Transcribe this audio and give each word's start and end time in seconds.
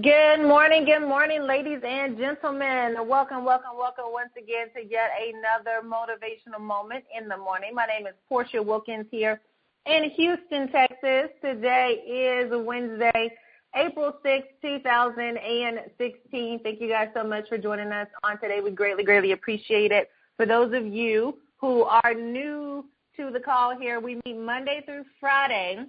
Good 0.00 0.40
morning, 0.40 0.86
good 0.86 1.06
morning, 1.06 1.42
ladies 1.42 1.80
and 1.86 2.16
gentlemen. 2.16 2.96
Welcome, 3.06 3.44
welcome, 3.44 3.76
welcome 3.76 4.06
once 4.08 4.30
again 4.38 4.68
to 4.74 4.82
yet 4.82 5.10
another 5.20 5.86
motivational 5.86 6.62
moment 6.62 7.04
in 7.14 7.28
the 7.28 7.36
morning. 7.36 7.74
My 7.74 7.84
name 7.84 8.06
is 8.06 8.14
Portia 8.26 8.62
Wilkins 8.62 9.04
here 9.10 9.42
in 9.84 10.08
Houston, 10.16 10.72
Texas. 10.72 11.28
Today 11.42 12.02
is 12.08 12.50
Wednesday, 12.50 13.36
April 13.76 14.14
6, 14.22 14.46
2016. 14.62 16.60
Thank 16.62 16.80
you 16.80 16.88
guys 16.88 17.08
so 17.14 17.22
much 17.22 17.50
for 17.50 17.58
joining 17.58 17.92
us 17.92 18.08
on 18.24 18.40
today. 18.40 18.62
We 18.62 18.70
greatly, 18.70 19.04
greatly 19.04 19.32
appreciate 19.32 19.92
it. 19.92 20.08
For 20.38 20.46
those 20.46 20.72
of 20.72 20.86
you 20.86 21.36
who 21.58 21.82
are 21.82 22.14
new 22.14 22.86
to 23.18 23.30
the 23.30 23.40
call 23.40 23.78
here, 23.78 24.00
we 24.00 24.18
meet 24.24 24.38
Monday 24.38 24.80
through 24.86 25.04
Friday 25.20 25.84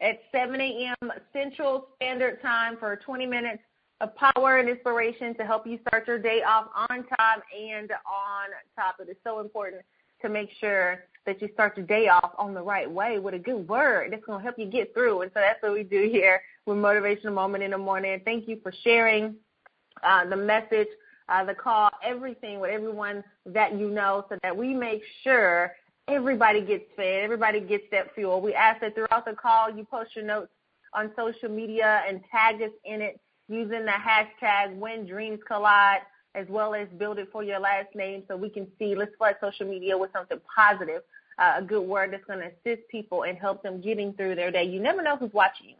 at 0.00 0.20
7 0.32 0.60
a.m. 0.60 1.12
Central 1.32 1.88
Standard 1.96 2.40
Time 2.42 2.76
for 2.78 2.96
20 2.96 3.26
minutes 3.26 3.62
of 4.00 4.10
power 4.16 4.58
and 4.58 4.68
inspiration 4.68 5.34
to 5.36 5.44
help 5.44 5.66
you 5.66 5.78
start 5.86 6.06
your 6.06 6.18
day 6.18 6.42
off 6.42 6.68
on 6.74 7.04
time 7.04 7.42
and 7.58 7.90
on 7.90 8.48
top. 8.74 8.96
It 9.00 9.10
is 9.10 9.16
so 9.22 9.40
important 9.40 9.82
to 10.22 10.28
make 10.28 10.50
sure 10.58 11.04
that 11.26 11.42
you 11.42 11.48
start 11.52 11.76
your 11.76 11.86
day 11.86 12.08
off 12.08 12.32
on 12.38 12.54
the 12.54 12.62
right 12.62 12.90
way 12.90 13.18
with 13.18 13.34
a 13.34 13.38
good 13.38 13.68
word. 13.68 14.12
That's 14.12 14.24
going 14.24 14.38
to 14.38 14.42
help 14.42 14.58
you 14.58 14.66
get 14.66 14.94
through. 14.94 15.22
And 15.22 15.30
so 15.34 15.40
that's 15.40 15.62
what 15.62 15.72
we 15.72 15.82
do 15.82 16.08
here 16.10 16.40
with 16.64 16.78
Motivational 16.78 17.34
Moment 17.34 17.62
in 17.62 17.72
the 17.72 17.78
Morning. 17.78 18.20
Thank 18.24 18.48
you 18.48 18.58
for 18.62 18.72
sharing 18.82 19.36
uh, 20.02 20.26
the 20.26 20.36
message, 20.36 20.88
uh, 21.28 21.44
the 21.44 21.54
call, 21.54 21.90
everything 22.02 22.58
with 22.58 22.70
everyone 22.70 23.22
that 23.46 23.78
you 23.78 23.90
know 23.90 24.24
so 24.30 24.38
that 24.42 24.56
we 24.56 24.72
make 24.72 25.02
sure 25.22 25.72
everybody 26.10 26.60
gets 26.60 26.84
fed, 26.96 27.22
everybody 27.24 27.60
gets 27.60 27.84
that 27.92 28.14
fuel. 28.14 28.40
We 28.40 28.54
ask 28.54 28.80
that 28.80 28.94
throughout 28.94 29.24
the 29.24 29.34
call 29.34 29.70
you 29.70 29.84
post 29.84 30.16
your 30.16 30.24
notes 30.24 30.52
on 30.92 31.12
social 31.16 31.48
media 31.48 32.02
and 32.08 32.20
tag 32.30 32.60
us 32.62 32.70
in 32.84 33.00
it 33.00 33.20
using 33.48 33.84
the 33.84 33.92
hashtag 33.92 34.76
when 34.76 35.06
dreams 35.06 35.40
collide 35.46 36.00
as 36.34 36.46
well 36.48 36.74
as 36.74 36.88
build 36.98 37.18
it 37.18 37.28
for 37.32 37.42
your 37.42 37.58
last 37.58 37.94
name 37.94 38.22
so 38.28 38.36
we 38.36 38.48
can 38.48 38.66
see. 38.78 38.94
Let's 38.94 39.14
flood 39.16 39.36
social 39.40 39.66
media 39.66 39.96
with 39.98 40.12
something 40.12 40.40
positive, 40.54 41.02
uh, 41.38 41.54
a 41.56 41.62
good 41.62 41.82
word 41.82 42.12
that's 42.12 42.24
going 42.24 42.38
to 42.38 42.46
assist 42.46 42.88
people 42.88 43.24
and 43.24 43.36
help 43.36 43.62
them 43.62 43.80
getting 43.80 44.12
through 44.12 44.36
their 44.36 44.50
day. 44.50 44.64
You 44.64 44.80
never 44.80 45.02
know 45.02 45.16
who's 45.16 45.32
watching 45.32 45.70
you. 45.70 45.76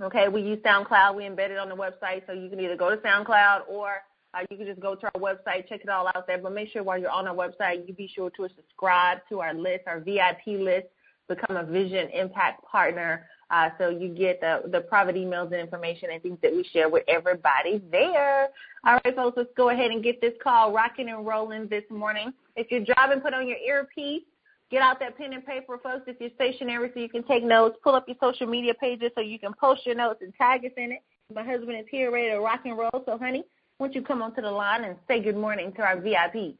Okay, 0.00 0.28
we 0.28 0.42
use 0.42 0.58
SoundCloud. 0.64 1.16
We 1.16 1.24
embed 1.24 1.50
it 1.50 1.58
on 1.58 1.68
the 1.68 1.74
website, 1.74 2.26
so 2.26 2.32
you 2.32 2.48
can 2.48 2.60
either 2.60 2.76
go 2.76 2.90
to 2.90 2.96
SoundCloud 2.98 3.62
or 3.68 3.96
uh, 4.34 4.40
you 4.50 4.56
can 4.56 4.66
just 4.66 4.80
go 4.80 4.94
to 4.94 5.06
our 5.06 5.20
website, 5.20 5.68
check 5.68 5.80
it 5.82 5.88
all 5.88 6.06
out 6.14 6.26
there. 6.26 6.38
But 6.38 6.52
make 6.52 6.70
sure 6.70 6.82
while 6.82 6.98
you're 6.98 7.10
on 7.10 7.26
our 7.26 7.34
website, 7.34 7.86
you 7.88 7.94
be 7.94 8.10
sure 8.14 8.30
to 8.30 8.48
subscribe 8.54 9.18
to 9.28 9.40
our 9.40 9.54
list, 9.54 9.84
our 9.86 10.00
VIP 10.00 10.46
list, 10.46 10.86
become 11.28 11.56
a 11.56 11.64
Vision 11.64 12.08
Impact 12.10 12.64
Partner, 12.64 13.26
uh, 13.50 13.70
so 13.78 13.88
you 13.88 14.08
get 14.08 14.40
the, 14.40 14.62
the 14.70 14.80
private 14.80 15.16
emails 15.16 15.46
and 15.46 15.54
information 15.54 16.10
and 16.12 16.22
things 16.22 16.38
that 16.42 16.54
we 16.54 16.64
share 16.72 16.88
with 16.88 17.04
everybody 17.08 17.82
there. 17.90 18.48
All 18.84 18.98
right, 19.04 19.16
folks, 19.16 19.38
let's 19.38 19.50
go 19.56 19.70
ahead 19.70 19.90
and 19.90 20.02
get 20.02 20.20
this 20.20 20.34
call 20.42 20.72
rocking 20.72 21.08
and 21.08 21.26
rolling 21.26 21.66
this 21.68 21.84
morning. 21.90 22.32
If 22.56 22.70
you're 22.70 22.84
driving, 22.84 23.20
put 23.20 23.32
on 23.32 23.48
your 23.48 23.56
earpiece. 23.56 24.22
Get 24.70 24.82
out 24.82 25.00
that 25.00 25.16
pen 25.16 25.32
and 25.32 25.44
paper, 25.44 25.78
folks, 25.82 26.04
if 26.06 26.16
you're 26.20 26.30
stationary 26.34 26.90
so 26.92 27.00
you 27.00 27.08
can 27.08 27.22
take 27.22 27.42
notes. 27.42 27.78
Pull 27.82 27.94
up 27.94 28.06
your 28.06 28.18
social 28.20 28.46
media 28.46 28.74
pages 28.74 29.10
so 29.14 29.22
you 29.22 29.38
can 29.38 29.54
post 29.54 29.86
your 29.86 29.94
notes 29.94 30.20
and 30.20 30.34
tag 30.34 30.64
us 30.64 30.72
in 30.76 30.92
it. 30.92 31.00
My 31.34 31.42
husband 31.42 31.78
is 31.78 31.86
here 31.90 32.10
ready 32.10 32.30
to 32.30 32.38
rock 32.38 32.60
and 32.64 32.76
roll. 32.76 33.02
So, 33.06 33.16
honey, 33.18 33.44
why 33.78 33.86
don't 33.86 33.94
you 33.94 34.02
come 34.02 34.20
onto 34.22 34.42
the 34.42 34.50
line 34.50 34.84
and 34.84 34.96
say 35.06 35.22
good 35.22 35.36
morning 35.36 35.72
to 35.72 35.82
our 35.82 35.98
VIP? 36.00 36.56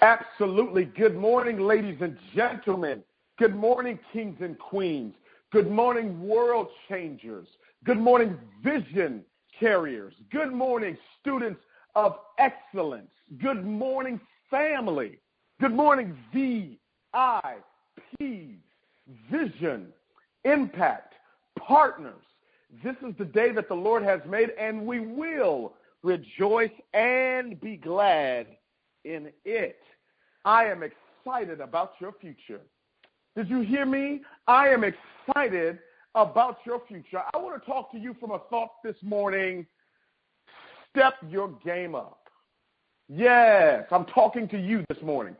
Absolutely. 0.00 0.84
Good 0.84 1.16
morning, 1.16 1.60
ladies 1.60 1.98
and 2.00 2.16
gentlemen. 2.34 3.02
Good 3.38 3.54
morning, 3.54 3.98
kings 4.12 4.36
and 4.40 4.58
queens. 4.58 5.14
Good 5.52 5.70
morning, 5.70 6.20
world 6.26 6.68
changers. 6.88 7.46
Good 7.84 7.98
morning, 7.98 8.36
vision 8.62 9.24
carriers. 9.58 10.14
Good 10.30 10.52
morning, 10.52 10.96
students 11.20 11.60
of 11.94 12.16
excellence. 12.38 13.10
Good 13.40 13.64
morning, 13.64 14.20
family. 14.50 15.18
Good 15.60 15.74
morning, 15.74 16.16
VIPs, 16.34 16.78
Vision, 19.30 19.88
Impact, 20.44 21.14
Partners. 21.58 22.14
This 22.82 22.96
is 23.06 23.14
the 23.18 23.24
day 23.24 23.50
that 23.52 23.68
the 23.68 23.74
Lord 23.74 24.02
has 24.02 24.20
made, 24.28 24.50
and 24.58 24.86
we 24.86 25.00
will 25.00 25.74
rejoice 26.02 26.70
and 26.94 27.60
be 27.60 27.76
glad 27.76 28.46
in 29.04 29.30
it. 29.44 29.80
I 30.44 30.64
am 30.66 30.82
excited 30.82 31.60
about 31.60 31.94
your 32.00 32.12
future. 32.20 32.60
Did 33.36 33.48
you 33.48 33.60
hear 33.60 33.86
me? 33.86 34.22
I 34.46 34.68
am 34.68 34.84
excited 34.84 35.78
about 36.14 36.58
your 36.64 36.82
future. 36.86 37.22
I 37.34 37.38
want 37.38 37.60
to 37.60 37.66
talk 37.70 37.90
to 37.92 37.98
you 37.98 38.14
from 38.20 38.32
a 38.32 38.38
thought 38.50 38.82
this 38.82 38.96
morning. 39.02 39.66
Step 40.90 41.14
your 41.28 41.48
game 41.64 41.94
up. 41.94 42.17
Yes, 43.08 43.86
I'm 43.90 44.04
talking 44.04 44.46
to 44.48 44.58
you 44.58 44.84
this 44.90 45.02
morning. 45.02 45.34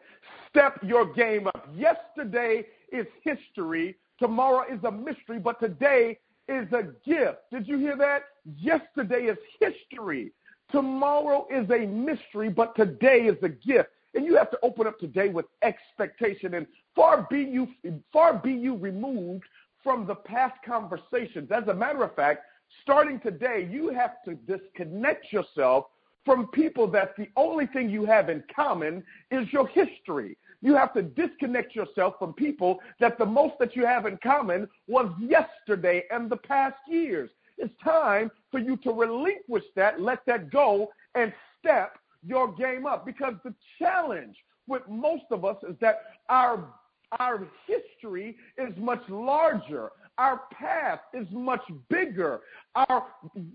Step 0.48 0.78
your 0.82 1.12
game 1.12 1.46
up. 1.48 1.68
Yesterday 1.74 2.64
is 2.90 3.06
history. 3.22 3.96
Tomorrow 4.18 4.64
is 4.72 4.82
a 4.84 4.90
mystery, 4.90 5.38
but 5.38 5.60
today 5.60 6.18
is 6.48 6.66
a 6.72 6.84
gift. 7.06 7.38
Did 7.52 7.68
you 7.68 7.78
hear 7.78 7.96
that? 7.96 8.22
Yesterday 8.56 9.24
is 9.26 9.36
history. 9.60 10.32
Tomorrow 10.72 11.46
is 11.50 11.68
a 11.70 11.86
mystery, 11.86 12.48
but 12.48 12.74
today 12.74 13.26
is 13.26 13.36
a 13.42 13.50
gift. 13.50 13.90
And 14.14 14.24
you 14.24 14.36
have 14.36 14.50
to 14.52 14.58
open 14.62 14.86
up 14.86 14.98
today 14.98 15.28
with 15.28 15.44
expectation. 15.62 16.54
And 16.54 16.66
far 16.96 17.26
be 17.30 17.42
you, 17.42 17.68
far 18.10 18.38
be 18.38 18.52
you 18.52 18.76
removed 18.78 19.44
from 19.84 20.06
the 20.06 20.14
past 20.14 20.56
conversations. 20.64 21.50
As 21.50 21.68
a 21.68 21.74
matter 21.74 22.02
of 22.02 22.14
fact, 22.16 22.44
starting 22.82 23.20
today, 23.20 23.68
you 23.70 23.90
have 23.90 24.22
to 24.24 24.34
disconnect 24.34 25.30
yourself 25.34 25.84
from 26.28 26.46
people 26.48 26.86
that 26.86 27.16
the 27.16 27.26
only 27.36 27.64
thing 27.68 27.88
you 27.88 28.04
have 28.04 28.28
in 28.28 28.44
common 28.54 29.02
is 29.30 29.50
your 29.50 29.66
history. 29.68 30.36
You 30.60 30.76
have 30.76 30.92
to 30.92 31.00
disconnect 31.00 31.74
yourself 31.74 32.16
from 32.18 32.34
people 32.34 32.80
that 33.00 33.16
the 33.16 33.24
most 33.24 33.54
that 33.60 33.74
you 33.74 33.86
have 33.86 34.04
in 34.04 34.18
common 34.22 34.68
was 34.88 35.10
yesterday 35.18 36.02
and 36.10 36.28
the 36.28 36.36
past 36.36 36.76
years. 36.86 37.30
It's 37.56 37.72
time 37.82 38.30
for 38.50 38.60
you 38.60 38.76
to 38.76 38.92
relinquish 38.92 39.64
that, 39.74 40.02
let 40.02 40.18
that 40.26 40.50
go, 40.50 40.90
and 41.14 41.32
step 41.58 41.96
your 42.22 42.52
game 42.52 42.84
up. 42.84 43.06
Because 43.06 43.32
the 43.42 43.54
challenge 43.78 44.36
with 44.66 44.82
most 44.86 45.24
of 45.30 45.46
us 45.46 45.56
is 45.66 45.76
that 45.80 46.02
our 46.28 46.74
our 47.18 47.48
history 47.66 48.36
is 48.58 48.76
much 48.76 49.00
larger. 49.08 49.90
Our 50.18 50.40
past 50.52 51.02
is 51.14 51.28
much 51.30 51.62
bigger. 51.88 52.40
Our 52.74 53.06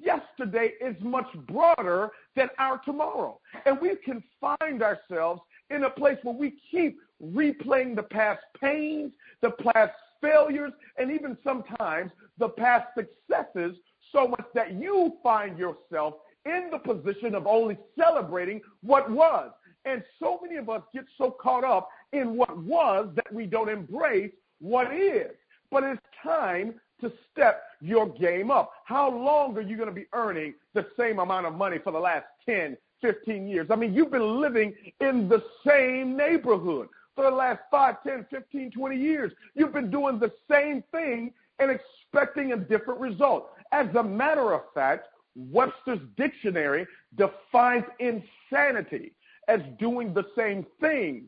yesterday 0.02 0.72
is 0.80 0.96
much 1.02 1.28
broader 1.46 2.12
than 2.38 2.48
our 2.58 2.78
tomorrow. 2.86 3.40
And 3.66 3.80
we 3.82 3.98
can 3.98 4.24
find 4.40 4.82
ourselves 4.82 5.42
in 5.70 5.84
a 5.84 5.90
place 5.90 6.18
where 6.24 6.36
we 6.36 6.56
keep 6.72 7.00
replaying 7.22 7.98
the 7.98 8.04
past 8.04 8.42
pains, 8.60 9.12
the 9.42 9.52
past 9.52 9.92
failures, 10.22 10.72
and 10.98 11.12
even 11.12 11.38
sometimes 11.44 12.12
the 12.38 12.50
past 12.50 12.88
successes 12.96 13.76
so 14.14 14.30
much 14.30 14.46
that 14.54 14.74
you 14.74 15.18
find 15.22 15.58
yourself 15.58 16.14
in 16.46 16.70
the 16.72 16.78
position 16.78 17.36
of 17.36 17.46
only 17.46 17.78
celebrating 18.00 18.62
what 18.82 19.12
was. 19.12 19.52
And 19.84 20.02
so 20.18 20.40
many 20.42 20.56
of 20.56 20.70
us 20.70 20.82
get 20.94 21.04
so 21.18 21.32
caught 21.32 21.66
up 21.66 21.90
in 22.14 22.38
what 22.38 22.58
was 22.58 23.10
that 23.16 23.34
we 23.34 23.46
don't 23.46 23.70
embrace 23.70 24.32
what 24.60 24.94
is 24.94 25.32
but 25.74 25.84
it's 25.84 26.02
time 26.24 26.76
to 27.02 27.12
step 27.32 27.64
your 27.82 28.08
game 28.08 28.52
up. 28.52 28.72
How 28.86 29.10
long 29.10 29.58
are 29.58 29.62
you 29.62 29.76
going 29.76 29.90
to 29.90 29.96
be 29.96 30.06
earning 30.14 30.54
the 30.74 30.86
same 30.98 31.20
amount 31.20 31.48
of 31.48 31.56
money 31.56 31.80
for 31.84 31.92
the 31.92 32.00
last 32.00 32.26
10, 32.46 32.78
15 33.02 33.48
years? 33.48 33.68
I 33.72 33.76
mean, 33.76 33.94
you've 33.94 34.12
been 34.12 34.40
living 34.40 34.74
in 35.02 35.28
the 35.28 35.44
same 35.68 36.16
neighborhood 36.16 36.88
for 37.16 37.26
the 37.26 37.36
last 37.36 37.62
5, 37.72 38.04
10, 38.04 38.28
15, 38.30 38.72
20 38.72 38.96
years. 38.96 39.32
You've 39.56 39.74
been 39.74 39.90
doing 39.90 40.20
the 40.20 40.32
same 40.50 40.84
thing 40.92 41.34
and 41.60 41.72
expecting 41.72 42.54
a 42.54 42.58
different 42.58 43.00
result. 43.00 43.50
As 43.72 43.88
a 43.96 44.04
matter 44.04 44.54
of 44.54 44.62
fact, 44.74 45.08
Webster's 45.36 46.00
dictionary 46.16 46.86
defines 47.18 47.86
insanity 48.00 49.14
as 49.48 49.60
doing 49.80 50.14
the 50.14 50.26
same 50.38 50.66
thing 50.80 51.26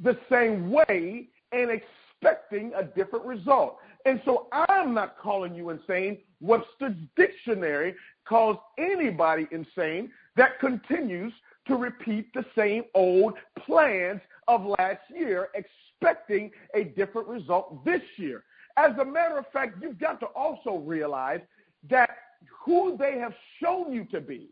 the 0.00 0.16
same 0.30 0.70
way 0.70 1.28
and 1.52 1.70
expecting 2.20 2.72
a 2.76 2.84
different 2.84 3.24
result. 3.24 3.78
And 4.04 4.20
so 4.24 4.48
I'm 4.52 4.94
not 4.94 5.18
calling 5.18 5.54
you 5.54 5.70
insane. 5.70 6.18
Webster's 6.40 6.96
dictionary 7.16 7.94
calls 8.26 8.58
anybody 8.78 9.46
insane 9.50 10.10
that 10.36 10.58
continues 10.60 11.32
to 11.66 11.76
repeat 11.76 12.32
the 12.32 12.44
same 12.56 12.84
old 12.94 13.34
plans 13.66 14.20
of 14.46 14.64
last 14.78 15.00
year, 15.14 15.48
expecting 15.54 16.50
a 16.74 16.84
different 16.84 17.28
result 17.28 17.84
this 17.84 18.02
year. 18.16 18.44
As 18.76 18.92
a 19.00 19.04
matter 19.04 19.38
of 19.38 19.46
fact, 19.52 19.82
you've 19.82 19.98
got 19.98 20.20
to 20.20 20.26
also 20.26 20.76
realize 20.78 21.40
that 21.90 22.10
who 22.64 22.96
they 22.98 23.18
have 23.18 23.34
shown 23.62 23.92
you 23.92 24.04
to 24.06 24.20
be, 24.20 24.48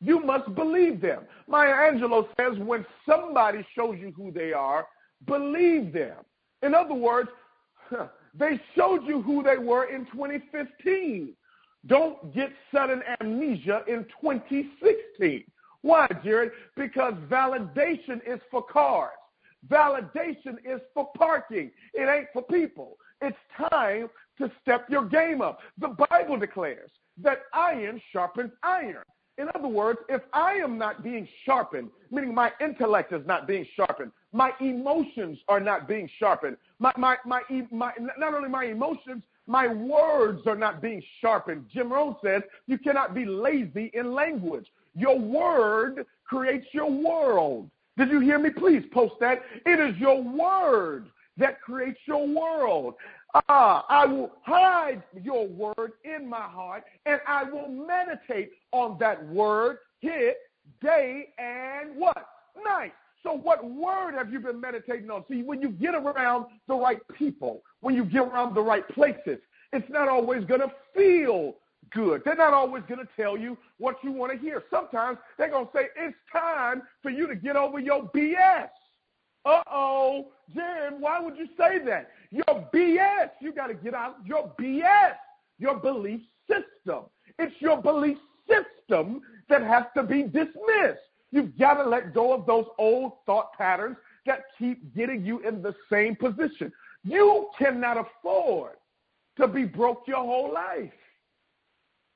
you 0.00 0.20
must 0.20 0.54
believe 0.54 1.00
them. 1.00 1.24
Maya 1.48 1.74
Angelou 1.74 2.28
says 2.38 2.56
when 2.58 2.86
somebody 3.06 3.66
shows 3.74 3.96
you 3.98 4.12
who 4.16 4.30
they 4.30 4.52
are, 4.52 4.86
believe 5.26 5.92
them. 5.92 6.18
In 6.62 6.74
other 6.74 6.94
words, 6.94 7.30
they 8.34 8.60
showed 8.74 9.04
you 9.04 9.22
who 9.22 9.42
they 9.42 9.58
were 9.58 9.84
in 9.84 10.06
2015. 10.06 11.34
Don't 11.86 12.34
get 12.34 12.50
sudden 12.74 13.02
amnesia 13.20 13.82
in 13.86 14.04
2016. 14.20 15.44
Why, 15.82 16.08
Jared? 16.24 16.52
Because 16.76 17.14
validation 17.30 18.20
is 18.26 18.40
for 18.50 18.62
cars. 18.62 19.12
Validation 19.68 20.56
is 20.64 20.80
for 20.94 21.08
parking. 21.16 21.70
It 21.94 22.08
ain't 22.08 22.28
for 22.32 22.42
people. 22.42 22.96
It's 23.20 23.36
time 23.70 24.08
to 24.38 24.50
step 24.62 24.88
your 24.88 25.04
game 25.04 25.40
up. 25.40 25.60
The 25.78 25.96
Bible 26.10 26.38
declares 26.38 26.90
that 27.22 27.38
iron 27.52 28.00
sharpens 28.12 28.52
iron. 28.62 29.02
In 29.38 29.48
other 29.54 29.68
words, 29.68 30.00
if 30.08 30.22
I 30.32 30.54
am 30.54 30.76
not 30.78 31.04
being 31.04 31.26
sharpened, 31.46 31.90
meaning 32.10 32.34
my 32.34 32.50
intellect 32.60 33.12
is 33.12 33.24
not 33.26 33.46
being 33.46 33.66
sharpened, 33.76 34.10
my 34.32 34.50
emotions 34.60 35.38
are 35.48 35.60
not 35.60 35.86
being 35.86 36.10
sharpened, 36.18 36.56
my, 36.80 36.92
my, 36.96 37.16
my, 37.24 37.42
my, 37.70 37.92
not 38.18 38.34
only 38.34 38.48
my 38.48 38.64
emotions, 38.64 39.22
my 39.46 39.66
words 39.66 40.42
are 40.46 40.56
not 40.56 40.82
being 40.82 41.02
sharpened. 41.20 41.66
Jim 41.72 41.90
Rohn 41.92 42.16
says 42.22 42.42
you 42.66 42.78
cannot 42.78 43.14
be 43.14 43.24
lazy 43.24 43.90
in 43.94 44.12
language. 44.12 44.66
Your 44.94 45.18
word 45.18 46.04
creates 46.24 46.66
your 46.72 46.90
world. 46.90 47.70
Did 47.96 48.10
you 48.10 48.20
hear 48.20 48.38
me? 48.38 48.50
Please 48.50 48.84
post 48.92 49.14
that. 49.20 49.42
It 49.64 49.80
is 49.80 49.98
your 49.98 50.22
word 50.22 51.06
that 51.38 51.62
creates 51.62 51.98
your 52.06 52.26
world. 52.26 52.94
Ah, 53.34 53.84
I 53.88 54.06
will 54.06 54.32
hide 54.42 55.02
your 55.22 55.46
word 55.46 55.92
in 56.04 56.28
my 56.28 56.42
heart 56.42 56.84
and 57.04 57.20
I 57.26 57.44
will 57.44 57.68
meditate 57.68 58.52
on 58.72 58.96
that 59.00 59.26
word 59.28 59.78
hit 60.00 60.38
day 60.80 61.28
and 61.38 61.96
what? 61.96 62.26
Night. 62.64 62.92
So 63.22 63.32
what 63.32 63.68
word 63.68 64.14
have 64.14 64.32
you 64.32 64.40
been 64.40 64.60
meditating 64.60 65.10
on? 65.10 65.24
See, 65.30 65.42
when 65.42 65.60
you 65.60 65.70
get 65.70 65.94
around 65.94 66.46
the 66.68 66.74
right 66.74 67.00
people, 67.18 67.62
when 67.80 67.94
you 67.94 68.04
get 68.04 68.22
around 68.22 68.54
the 68.54 68.62
right 68.62 68.88
places, 68.90 69.38
it's 69.72 69.90
not 69.90 70.08
always 70.08 70.44
going 70.44 70.60
to 70.60 70.72
feel 70.96 71.54
good. 71.90 72.22
They're 72.24 72.36
not 72.36 72.54
always 72.54 72.82
going 72.88 73.00
to 73.00 73.08
tell 73.16 73.36
you 73.36 73.58
what 73.78 73.96
you 74.02 74.12
want 74.12 74.32
to 74.32 74.38
hear. 74.38 74.62
Sometimes 74.70 75.18
they're 75.36 75.50
going 75.50 75.66
to 75.66 75.72
say, 75.74 75.88
it's 75.96 76.16
time 76.32 76.82
for 77.02 77.10
you 77.10 77.26
to 77.26 77.34
get 77.34 77.56
over 77.56 77.78
your 77.78 78.04
BS. 78.14 78.68
Uh-oh, 79.44 80.28
Jen, 80.54 81.00
why 81.00 81.20
would 81.20 81.36
you 81.36 81.46
say 81.58 81.78
that? 81.86 82.10
Your 82.30 82.68
BS, 82.74 83.30
you 83.40 83.52
got 83.52 83.68
to 83.68 83.74
get 83.74 83.94
out 83.94 84.16
your 84.24 84.52
BS, 84.60 85.14
your 85.58 85.78
belief 85.78 86.20
system. 86.46 87.04
It's 87.38 87.54
your 87.60 87.80
belief 87.80 88.18
system 88.48 89.22
that 89.48 89.62
has 89.62 89.84
to 89.96 90.02
be 90.02 90.24
dismissed. 90.24 91.00
You've 91.30 91.58
got 91.58 91.82
to 91.82 91.88
let 91.88 92.14
go 92.14 92.32
of 92.32 92.46
those 92.46 92.66
old 92.78 93.12
thought 93.26 93.52
patterns 93.56 93.96
that 94.26 94.44
keep 94.58 94.94
getting 94.94 95.24
you 95.24 95.40
in 95.40 95.62
the 95.62 95.74
same 95.90 96.16
position. 96.16 96.72
You 97.04 97.48
cannot 97.58 97.96
afford 97.96 98.76
to 99.38 99.46
be 99.46 99.64
broke 99.64 100.02
your 100.06 100.18
whole 100.24 100.52
life. 100.52 100.92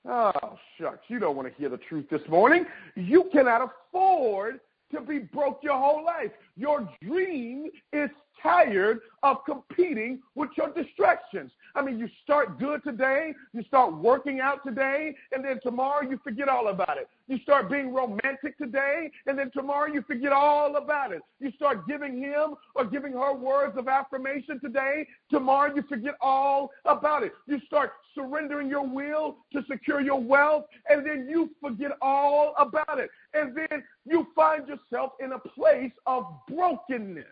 Oh, 0.08 0.58
shucks. 0.78 1.04
You 1.08 1.18
don't 1.20 1.36
want 1.36 1.48
to 1.48 1.54
hear 1.54 1.68
the 1.68 1.78
truth 1.78 2.06
this 2.10 2.22
morning. 2.28 2.66
You 2.96 3.30
cannot 3.32 3.70
afford 3.70 4.60
to 4.92 5.00
be 5.00 5.20
broke 5.20 5.60
your 5.62 5.78
whole 5.78 6.04
life. 6.04 6.32
Your 6.56 6.88
dream 7.02 7.70
is 7.92 8.10
tired 8.40 9.00
of 9.22 9.38
competing 9.44 10.20
with 10.34 10.50
your 10.56 10.72
distractions. 10.72 11.52
I 11.74 11.82
mean, 11.82 11.98
you 11.98 12.08
start 12.22 12.58
good 12.58 12.82
today, 12.84 13.34
you 13.52 13.62
start 13.64 13.96
working 13.96 14.40
out 14.40 14.64
today, 14.64 15.14
and 15.32 15.44
then 15.44 15.58
tomorrow 15.62 16.02
you 16.02 16.20
forget 16.22 16.48
all 16.48 16.68
about 16.68 16.98
it. 16.98 17.08
You 17.28 17.38
start 17.38 17.70
being 17.70 17.94
romantic 17.94 18.58
today, 18.58 19.10
and 19.26 19.38
then 19.38 19.50
tomorrow 19.52 19.90
you 19.90 20.02
forget 20.02 20.32
all 20.32 20.76
about 20.76 21.12
it. 21.12 21.22
You 21.40 21.50
start 21.52 21.86
giving 21.88 22.18
him 22.18 22.54
or 22.74 22.84
giving 22.84 23.12
her 23.12 23.32
words 23.32 23.78
of 23.78 23.88
affirmation 23.88 24.60
today, 24.60 25.06
tomorrow 25.30 25.74
you 25.74 25.82
forget 25.88 26.14
all 26.20 26.70
about 26.84 27.22
it. 27.22 27.32
You 27.46 27.60
start 27.66 27.92
surrendering 28.14 28.68
your 28.68 28.86
will 28.86 29.36
to 29.52 29.62
secure 29.70 30.00
your 30.00 30.20
wealth, 30.20 30.64
and 30.90 31.06
then 31.06 31.26
you 31.28 31.50
forget 31.60 31.92
all 32.02 32.54
about 32.58 32.98
it. 32.98 33.10
And 33.32 33.56
then 33.56 33.82
you 34.04 34.26
find 34.34 34.68
yourself 34.68 35.12
in 35.20 35.32
a 35.32 35.38
place 35.38 35.92
of 36.06 36.26
brokenness. 36.48 37.24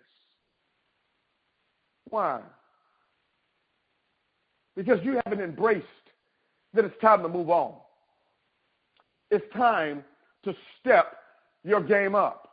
Why? 2.10 2.40
Because 4.76 5.00
you 5.02 5.20
haven't 5.24 5.40
embraced 5.40 5.86
that 6.74 6.84
it's 6.84 7.00
time 7.00 7.22
to 7.22 7.28
move 7.28 7.50
on. 7.50 7.74
It's 9.30 9.44
time 9.54 10.04
to 10.44 10.54
step 10.78 11.16
your 11.64 11.82
game 11.82 12.14
up. 12.14 12.48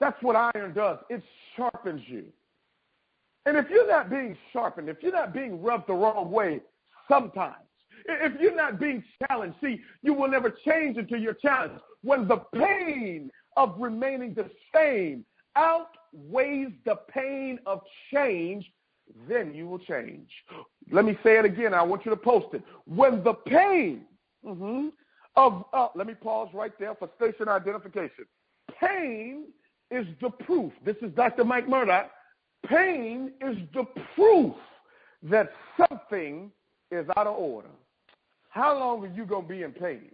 That's 0.00 0.20
what 0.22 0.36
iron 0.36 0.72
does. 0.74 0.98
It 1.10 1.22
sharpens 1.56 2.02
you. 2.06 2.24
And 3.46 3.56
if 3.56 3.66
you're 3.70 3.88
not 3.88 4.10
being 4.10 4.36
sharpened, 4.52 4.88
if 4.88 4.98
you're 5.02 5.12
not 5.12 5.32
being 5.32 5.62
rubbed 5.62 5.88
the 5.88 5.94
wrong 5.94 6.30
way 6.30 6.60
sometimes, 7.08 7.56
if 8.08 8.40
you're 8.40 8.54
not 8.56 8.80
being 8.80 9.02
challenged, 9.26 9.56
see, 9.62 9.80
you 10.02 10.12
will 10.14 10.28
never 10.28 10.50
change 10.50 10.96
until 10.96 11.18
you're 11.18 11.34
challenged. 11.34 11.80
When 12.02 12.26
the 12.26 12.38
pain 12.54 13.30
of 13.56 13.74
remaining 13.78 14.34
the 14.34 14.50
same 14.74 15.24
outweighs 16.14 16.72
the 16.84 16.96
pain 17.12 17.58
of 17.66 17.80
change, 18.12 18.70
then 19.28 19.54
you 19.54 19.68
will 19.68 19.78
change. 19.78 20.28
Let 20.90 21.04
me 21.04 21.18
say 21.22 21.38
it 21.38 21.44
again. 21.44 21.74
I 21.74 21.82
want 21.82 22.04
you 22.04 22.10
to 22.10 22.16
post 22.16 22.54
it. 22.54 22.62
When 22.86 23.22
the 23.22 23.34
pain 23.34 24.02
mm-hmm, 24.44 24.88
of, 25.36 25.64
uh, 25.72 25.88
let 25.94 26.06
me 26.06 26.14
pause 26.14 26.48
right 26.54 26.72
there 26.78 26.94
for 26.94 27.08
station 27.16 27.48
identification. 27.48 28.24
Pain 28.80 29.46
is 29.90 30.06
the 30.20 30.30
proof. 30.30 30.72
This 30.84 30.96
is 31.02 31.12
Dr. 31.14 31.44
Mike 31.44 31.68
Murdock. 31.68 32.10
Pain 32.66 33.32
is 33.40 33.56
the 33.74 33.84
proof 34.14 34.54
that 35.24 35.52
something 35.76 36.50
is 36.90 37.06
out 37.16 37.26
of 37.26 37.36
order. 37.36 37.68
How 38.50 38.78
long 38.78 39.04
are 39.04 39.14
you 39.14 39.24
going 39.24 39.44
to 39.44 39.48
be 39.48 39.62
in 39.62 39.72
pain? 39.72 40.12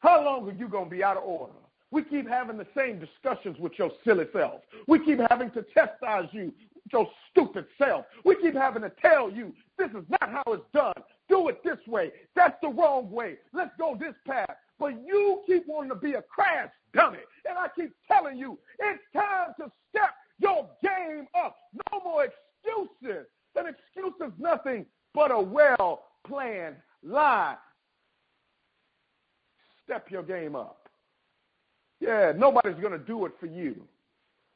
How 0.00 0.24
long 0.24 0.48
are 0.48 0.52
you 0.52 0.68
going 0.68 0.86
to 0.86 0.90
be 0.90 1.04
out 1.04 1.16
of 1.16 1.24
order? 1.24 1.52
We 1.90 2.02
keep 2.02 2.28
having 2.28 2.56
the 2.56 2.66
same 2.76 2.98
discussions 2.98 3.58
with 3.58 3.72
your 3.78 3.90
silly 4.04 4.26
self. 4.32 4.62
We 4.88 5.04
keep 5.04 5.20
having 5.30 5.50
to 5.52 5.64
chastise 5.74 6.28
you, 6.32 6.52
your 6.92 7.08
stupid 7.30 7.66
self. 7.78 8.06
We 8.24 8.36
keep 8.36 8.54
having 8.54 8.82
to 8.82 8.92
tell 9.00 9.30
you 9.30 9.52
this 9.78 9.90
is 9.90 10.04
not 10.08 10.30
how 10.30 10.44
it's 10.52 10.64
done. 10.72 10.94
Do 11.28 11.48
it 11.48 11.62
this 11.64 11.78
way. 11.86 12.12
That's 12.34 12.56
the 12.62 12.68
wrong 12.68 13.10
way. 13.10 13.36
Let's 13.52 13.70
go 13.78 13.96
this 13.98 14.14
path. 14.26 14.56
But 14.78 14.94
you 15.06 15.42
keep 15.46 15.64
wanting 15.66 15.90
to 15.90 15.96
be 15.96 16.14
a 16.14 16.22
crash 16.22 16.70
dummy. 16.94 17.18
And 17.48 17.58
I 17.58 17.68
keep 17.74 17.92
telling 18.08 18.38
you, 18.38 18.58
it's 18.78 19.02
time 19.14 19.54
to 19.60 19.70
step 19.90 20.10
your 20.38 20.68
game 20.82 21.26
up. 21.34 21.56
No 21.92 22.00
more 22.04 22.24
excuses. 22.24 23.26
An 23.56 23.66
excuse 23.66 24.14
is 24.26 24.32
nothing 24.38 24.84
but 25.14 25.30
a 25.30 25.40
well 25.40 26.04
planned 26.26 26.76
lie. 27.02 27.56
Step 29.84 30.10
your 30.10 30.22
game 30.22 30.56
up. 30.56 30.83
Yeah, 32.04 32.32
nobody's 32.36 32.78
going 32.80 32.92
to 32.92 32.98
do 32.98 33.24
it 33.24 33.32
for 33.40 33.46
you. 33.46 33.76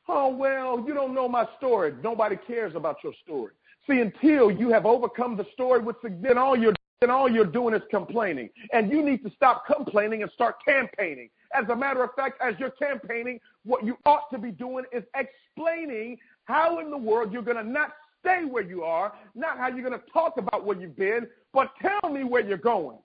Oh, 0.07 0.29
well, 0.29 0.85
you 0.87 0.93
don't 0.93 1.15
know 1.15 1.29
my 1.29 1.47
story. 1.57 1.95
Nobody 2.03 2.37
cares 2.47 2.75
about 2.75 2.97
your 3.03 3.15
story. 3.25 3.53
See, 3.89 4.01
until 4.01 4.51
you 4.51 4.71
have 4.71 4.85
overcome 4.85 5.37
the 5.37 5.47
story, 5.55 5.81
with 5.81 5.97
then 6.03 6.37
all 6.37 6.57
you're 6.57 6.75
then 7.01 7.11
all 7.11 7.31
you're 7.31 7.47
doing 7.47 7.75
is 7.75 7.83
complaining. 7.91 8.51
And 8.73 8.91
you 8.91 9.03
need 9.05 9.23
to 9.23 9.31
stop 9.35 9.65
complaining 9.67 10.23
and 10.23 10.31
start 10.33 10.57
campaigning. 10.67 11.31
As 11.55 11.65
a 11.71 11.77
matter 11.77 12.03
of 12.03 12.11
fact, 12.17 12.41
as 12.43 12.55
you're 12.59 12.73
campaigning, 12.73 13.39
what 13.65 13.85
you 13.85 13.97
ought 14.05 14.29
to 14.33 14.39
be 14.39 14.51
doing 14.51 14.85
is 14.93 15.05
explaining 15.15 16.19
how 16.45 16.81
in 16.81 16.91
the 16.91 16.99
world 16.99 17.33
you're 17.33 17.43
going 17.43 17.57
to 17.57 17.63
not 17.63 17.93
stay 18.21 18.45
where 18.45 18.65
you 18.65 18.83
are, 18.83 19.13
not 19.37 19.59
how 19.59 19.69
you're 19.69 19.89
going 19.89 19.99
to 19.99 20.05
talk 20.13 20.39
about 20.39 20.67
where 20.67 20.79
you've 20.79 20.97
been, 20.97 21.27
but 21.55 21.71
tell 21.81 22.11
me 22.11 22.25
where 22.25 22.45
you're 22.45 22.59
going. 22.59 22.99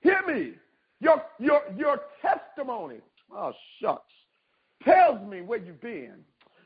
Hear 0.00 0.22
me. 0.26 0.54
Your, 1.00 1.22
your, 1.38 1.62
your 1.76 2.00
testimony 2.22 3.00
oh 3.32 3.52
shucks, 3.80 4.12
tells 4.84 5.20
me 5.28 5.40
where 5.40 5.58
you've 5.58 5.80
been. 5.80 6.16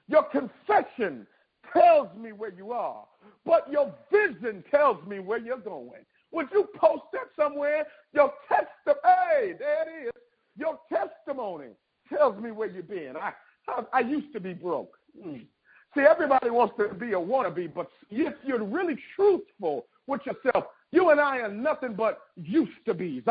Your 0.09 0.25
confession 0.25 1.27
tells 1.73 2.09
me 2.17 2.33
where 2.33 2.53
you 2.53 2.73
are, 2.73 3.05
but 3.45 3.71
your 3.71 3.95
vision 4.11 4.65
tells 4.89 5.07
me 5.07 5.19
where 5.19 5.39
you're 5.39 5.59
going. 5.59 6.05
Would 6.33 6.49
you 6.53 6.69
post 6.77 7.05
that 7.13 7.29
somewhere? 7.37 7.87
Your 8.13 8.33
testimony, 8.49 9.01
hey, 9.05 9.55
there 9.59 9.83
it 9.83 10.07
is. 10.09 10.13
Your 10.57 10.79
testimony 10.93 11.69
tells 12.13 12.41
me 12.41 12.51
where 12.51 12.69
you've 12.69 12.89
been. 12.89 13.15
I, 13.17 13.33
I, 13.69 13.83
I 13.93 14.01
used 14.01 14.33
to 14.35 14.41
be 14.41 14.53
broke. 14.53 14.97
Mm. 15.27 15.47
See, 15.97 16.03
everybody 16.03 16.51
wants 16.51 16.75
to 16.79 16.95
be 16.95 17.13
a 17.13 17.19
wannabe, 17.19 17.73
but 17.75 17.89
if 18.11 18.35
you're 18.45 18.63
really 18.63 18.97
truthful 19.17 19.87
with 20.07 20.21
yourself, 20.27 20.65
you 20.93 21.11
and 21.11 21.21
I 21.21 21.39
are 21.39 21.53
nothing 21.53 21.95
but 21.95 22.21
used 22.37 22.73
to 22.87 22.95
be's. 22.95 23.23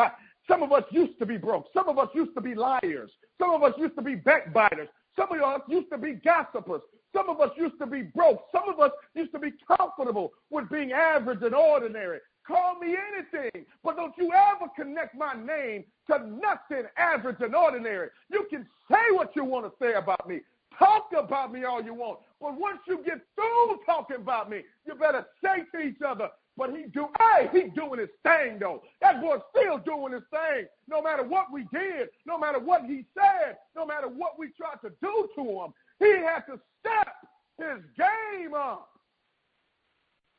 Some 0.47 0.63
of 0.63 0.71
us 0.71 0.83
used 0.91 1.19
to 1.19 1.25
be 1.25 1.37
broke. 1.37 1.67
Some 1.73 1.89
of 1.89 1.99
us 1.99 2.07
used 2.15 2.33
to 2.35 2.41
be 2.41 2.55
liars. 2.55 3.11
Some 3.39 3.51
of 3.51 3.63
us 3.63 3.73
used 3.77 3.95
to 3.95 4.01
be 4.01 4.15
backbiters. 4.15 4.87
Some 5.15 5.31
of 5.31 5.41
us 5.41 5.61
used 5.67 5.89
to 5.91 5.97
be 5.97 6.13
gossipers. 6.13 6.81
Some 7.13 7.29
of 7.29 7.39
us 7.39 7.51
used 7.57 7.79
to 7.79 7.85
be 7.85 8.01
broke. 8.01 8.43
Some 8.51 8.69
of 8.69 8.79
us 8.79 8.91
used 9.15 9.31
to 9.31 9.39
be 9.39 9.53
comfortable 9.67 10.33
with 10.49 10.69
being 10.69 10.91
average 10.91 11.41
and 11.41 11.55
ordinary. 11.55 12.19
Call 12.45 12.79
me 12.79 12.95
anything, 12.95 13.65
but 13.83 13.97
don't 13.97 14.13
you 14.17 14.31
ever 14.31 14.71
connect 14.75 15.15
my 15.15 15.33
name 15.33 15.83
to 16.09 16.25
nothing 16.27 16.87
average 16.97 17.37
and 17.41 17.53
ordinary. 17.53 18.09
You 18.31 18.47
can 18.49 18.65
say 18.89 19.11
what 19.11 19.35
you 19.35 19.43
want 19.43 19.65
to 19.65 19.71
say 19.83 19.95
about 19.95 20.27
me. 20.27 20.39
Talk 20.79 21.09
about 21.17 21.51
me 21.51 21.65
all 21.65 21.83
you 21.83 21.93
want. 21.93 22.19
But 22.39 22.57
once 22.57 22.79
you 22.87 23.03
get 23.03 23.19
through 23.35 23.79
talking 23.85 24.17
about 24.17 24.49
me, 24.49 24.61
you 24.85 24.95
better 24.95 25.25
say 25.43 25.63
to 25.73 25.85
each 25.85 26.01
other, 26.07 26.29
but 26.55 26.69
he 26.71 26.85
do 26.93 27.07
hey, 27.19 27.49
he 27.51 27.69
doing 27.69 27.99
his 27.99 28.09
thing 28.23 28.59
though. 28.59 28.81
That 29.01 29.21
boy's 29.21 29.41
still 29.55 29.79
doing 29.79 30.13
his 30.13 30.23
thing. 30.31 30.67
No 30.87 31.01
matter 31.01 31.23
what 31.23 31.51
we 31.51 31.67
did, 31.73 32.09
no 32.25 32.37
matter 32.37 32.59
what 32.59 32.83
he 32.85 33.05
said, 33.13 33.57
no 33.75 33.85
matter 33.85 34.07
what 34.07 34.39
we 34.39 34.49
tried 34.57 34.81
to 34.87 34.93
do 35.01 35.27
to 35.35 35.41
him, 35.41 35.73
he 35.99 36.11
had 36.23 36.41
to 36.47 36.59
step 36.79 37.13
his 37.57 37.83
game 37.97 38.53
up. 38.53 38.89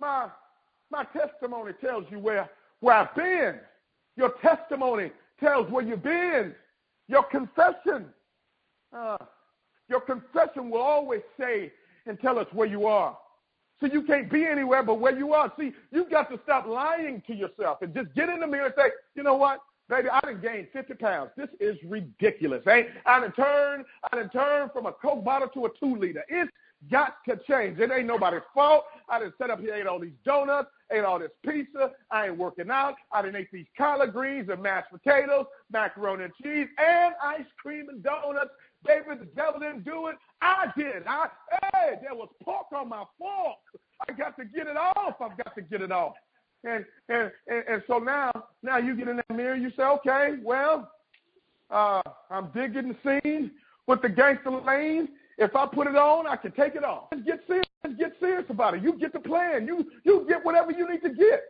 My 0.01 0.29
my 0.91 1.05
testimony 1.05 1.73
tells 1.81 2.05
you 2.11 2.19
where, 2.19 2.49
where 2.81 2.97
I've 2.97 3.15
been. 3.15 3.57
Your 4.17 4.33
testimony 4.43 5.13
tells 5.39 5.71
where 5.71 5.85
you've 5.85 6.03
been. 6.03 6.55
Your 7.09 7.25
confession, 7.25 8.07
uh, 8.97 9.19
your 9.89 10.01
confession 10.01 10.71
will 10.71 10.81
always 10.81 11.23
say 11.39 11.73
and 12.07 12.19
tell 12.21 12.39
us 12.39 12.47
where 12.53 12.67
you 12.67 12.87
are. 12.87 13.17
So 13.81 13.87
you 13.87 14.03
can't 14.03 14.31
be 14.31 14.45
anywhere 14.45 14.83
but 14.83 14.99
where 14.99 15.17
you 15.17 15.33
are. 15.33 15.53
See, 15.59 15.73
you've 15.93 16.11
got 16.11 16.31
to 16.31 16.41
stop 16.45 16.67
lying 16.67 17.23
to 17.27 17.35
yourself 17.35 17.83
and 17.83 17.95
just 17.95 18.13
get 18.15 18.29
in 18.29 18.41
the 18.41 18.47
mirror 18.47 18.67
and 18.67 18.75
say, 18.77 18.91
you 19.15 19.23
know 19.23 19.37
what? 19.37 19.61
Baby, 19.89 20.09
I 20.11 20.21
done 20.21 20.41
gained 20.43 20.69
50 20.73 20.95
pounds. 20.95 21.31
This 21.37 21.49
is 21.61 21.77
ridiculous. 21.85 22.63
Ain't 22.69 22.89
I 23.07 23.21
done 23.21 23.33
turned, 23.33 23.85
I 24.11 24.17
done 24.17 24.29
turned 24.31 24.73
from 24.73 24.87
a 24.87 24.93
Coke 24.93 25.25
bottle 25.25 25.49
to 25.49 25.67
a 25.67 25.69
two 25.81 25.97
liter. 25.97 26.25
It's 26.29 26.51
got 26.91 27.17
to 27.27 27.39
change. 27.49 27.79
It 27.79 27.91
ain't 27.91 28.07
nobody's 28.07 28.43
fault. 28.53 28.85
I 29.09 29.19
done 29.19 29.33
set 29.39 29.51
up 29.51 29.61
here, 29.61 29.75
ate 29.75 29.87
all 29.87 29.99
these 29.99 30.13
donuts, 30.25 30.69
ate 30.93 31.05
all 31.05 31.19
this 31.19 31.31
pizza. 31.45 31.93
I 32.11 32.27
ain't 32.27 32.37
working 32.39 32.71
out. 32.71 32.95
I 33.13 33.23
done 33.23 33.35
ate 33.35 33.51
these 33.51 33.67
collard 33.77 34.13
greens 34.13 34.51
and 34.51 34.63
mashed 34.63 34.91
potatoes, 34.93 35.47
macaroni 35.73 36.25
and 36.25 36.33
cheese, 36.43 36.69
and 36.79 37.15
ice 37.23 37.47
cream 37.61 37.89
and 37.89 38.03
donuts. 38.03 38.51
Baby, 38.85 39.19
the 39.19 39.27
devil 39.35 39.59
didn't 39.59 39.85
do 39.85 40.09
it. 40.09 40.17
I 40.41 40.67
did. 40.77 41.03
I 41.07 41.29
hey, 41.73 41.95
there 42.03 42.15
was 42.15 42.29
pork 42.45 42.67
on 42.75 42.91
my 42.91 43.05
fork. 43.19 43.57
I 44.09 44.13
got 44.13 44.37
to 44.37 44.45
get 44.45 44.67
it 44.67 44.77
off. 44.77 45.17
I've 45.21 45.37
got 45.37 45.55
to 45.57 45.63
get 45.63 45.81
it 45.81 45.91
off. 45.91 46.13
And 46.65 46.85
and 47.09 47.31
and, 47.47 47.65
and 47.69 47.83
so 47.87 47.99
now 47.99 48.31
now 48.63 48.79
you 48.79 48.97
get 48.97 49.09
in 49.09 49.17
that 49.17 49.31
mirror, 49.31 49.57
you 49.57 49.71
say, 49.77 49.85
okay, 49.85 50.37
well, 50.43 50.91
uh, 51.71 52.03
I'm 52.31 52.51
digging 52.55 52.95
the 53.03 53.21
scene 53.23 53.53
with 53.87 54.03
the 54.03 54.09
gangster 54.09 54.51
lane. 54.51 55.09
If 55.39 55.55
I 55.55 55.67
put 55.67 55.87
it 55.87 55.95
on, 55.95 56.27
I 56.27 56.37
can 56.37 56.51
take 56.53 56.75
it 56.75 56.83
off. 56.83 57.05
Let's 57.13 57.25
get 57.25 57.41
serious. 57.47 57.65
Get 57.97 58.13
serious 58.21 58.45
about 58.51 58.75
it. 58.75 58.83
You 58.83 58.99
get 58.99 59.13
the 59.13 59.21
plan. 59.21 59.67
You 59.67 59.87
you 60.05 60.27
get 60.29 60.45
whatever 60.45 60.73
you 60.73 60.91
need 60.91 61.01
to 61.03 61.11
get. 61.11 61.43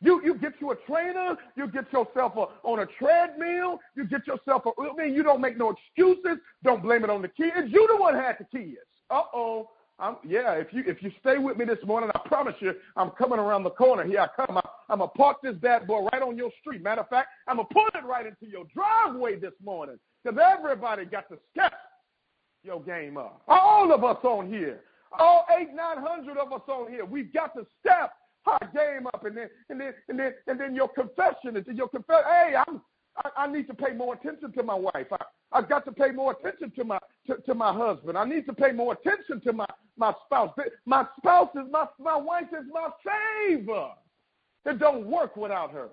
You 0.00 0.20
you 0.24 0.34
get 0.34 0.54
you 0.60 0.72
a 0.72 0.76
trainer. 0.86 1.36
You 1.56 1.68
get 1.68 1.92
yourself 1.92 2.32
a, 2.36 2.46
on 2.66 2.80
a 2.80 2.86
treadmill. 2.98 3.78
You 3.96 4.04
get 4.06 4.26
yourself 4.26 4.62
a. 4.66 4.70
I 4.80 4.92
mean, 4.96 5.14
you 5.14 5.22
don't 5.22 5.40
make 5.40 5.56
no 5.56 5.70
excuses. 5.70 6.38
Don't 6.64 6.82
blame 6.82 7.04
it 7.04 7.10
on 7.10 7.22
the 7.22 7.28
kids. 7.28 7.68
You 7.68 7.86
the 7.88 7.96
one 7.96 8.14
had 8.14 8.36
the 8.38 8.58
kids. 8.58 8.78
Uh 9.08 9.22
oh. 9.32 9.70
I'm, 10.00 10.16
yeah, 10.24 10.52
if 10.52 10.72
you 10.72 10.84
if 10.86 11.02
you 11.02 11.10
stay 11.20 11.38
with 11.38 11.56
me 11.56 11.64
this 11.64 11.78
morning, 11.84 12.10
I 12.14 12.28
promise 12.28 12.54
you, 12.60 12.72
I'm 12.96 13.10
coming 13.10 13.38
around 13.38 13.64
the 13.64 13.70
corner. 13.70 14.04
Here 14.04 14.20
I 14.20 14.28
come. 14.46 14.56
I, 14.56 14.62
I'm 14.88 15.00
gonna 15.00 15.10
park 15.10 15.38
this 15.42 15.56
bad 15.56 15.86
boy 15.86 16.08
right 16.12 16.22
on 16.22 16.36
your 16.36 16.50
street. 16.60 16.82
Matter 16.82 17.00
of 17.00 17.08
fact, 17.08 17.28
I'm 17.48 17.56
gonna 17.56 17.68
put 17.72 17.94
it 17.96 18.06
right 18.06 18.24
into 18.24 18.46
your 18.46 18.64
driveway 18.72 19.40
this 19.40 19.54
morning 19.64 19.98
because 20.22 20.38
everybody 20.40 21.04
got 21.04 21.28
to 21.30 21.38
step 21.50 21.72
your 22.62 22.80
game 22.80 23.16
up. 23.16 23.42
All 23.48 23.92
of 23.92 24.04
us 24.04 24.18
on 24.22 24.48
here, 24.48 24.80
all 25.18 25.46
eight, 25.58 25.74
nine 25.74 25.98
hundred 25.98 26.38
of 26.38 26.52
us 26.52 26.62
on 26.68 26.90
here, 26.90 27.04
we've 27.04 27.32
got 27.32 27.54
to 27.54 27.66
step 27.80 28.12
our 28.46 28.70
game 28.72 29.08
up, 29.08 29.24
and 29.24 29.36
then 29.36 29.48
and 29.68 29.80
then 29.80 29.94
and 30.08 30.18
then 30.18 30.32
and 30.46 30.60
then 30.60 30.74
your 30.76 30.88
confession 30.88 31.56
is 31.56 31.64
your 31.66 31.88
confession. 31.88 32.24
Hey, 32.24 32.54
I'm 32.68 32.80
I, 33.24 33.44
I 33.44 33.52
need 33.52 33.66
to 33.68 33.74
pay 33.74 33.92
more 33.92 34.14
attention 34.14 34.52
to 34.52 34.62
my 34.62 34.74
wife. 34.74 35.06
I, 35.12 35.24
I've 35.52 35.68
got 35.68 35.84
to 35.86 35.92
pay 35.92 36.10
more 36.10 36.32
attention 36.32 36.72
to 36.76 36.84
my 36.84 36.98
to, 37.26 37.36
to 37.46 37.54
my 37.54 37.72
husband. 37.72 38.18
I 38.18 38.24
need 38.24 38.46
to 38.46 38.52
pay 38.52 38.72
more 38.72 38.92
attention 38.94 39.40
to 39.42 39.52
my 39.52 39.66
my 39.96 40.12
spouse. 40.26 40.52
My 40.86 41.06
spouse 41.18 41.50
is 41.54 41.70
my 41.70 41.86
my 41.98 42.16
wife 42.16 42.48
is 42.52 42.66
my 42.72 42.88
favor. 43.04 43.90
It 44.66 44.78
don't 44.78 45.06
work 45.06 45.36
without 45.36 45.72
her. 45.72 45.88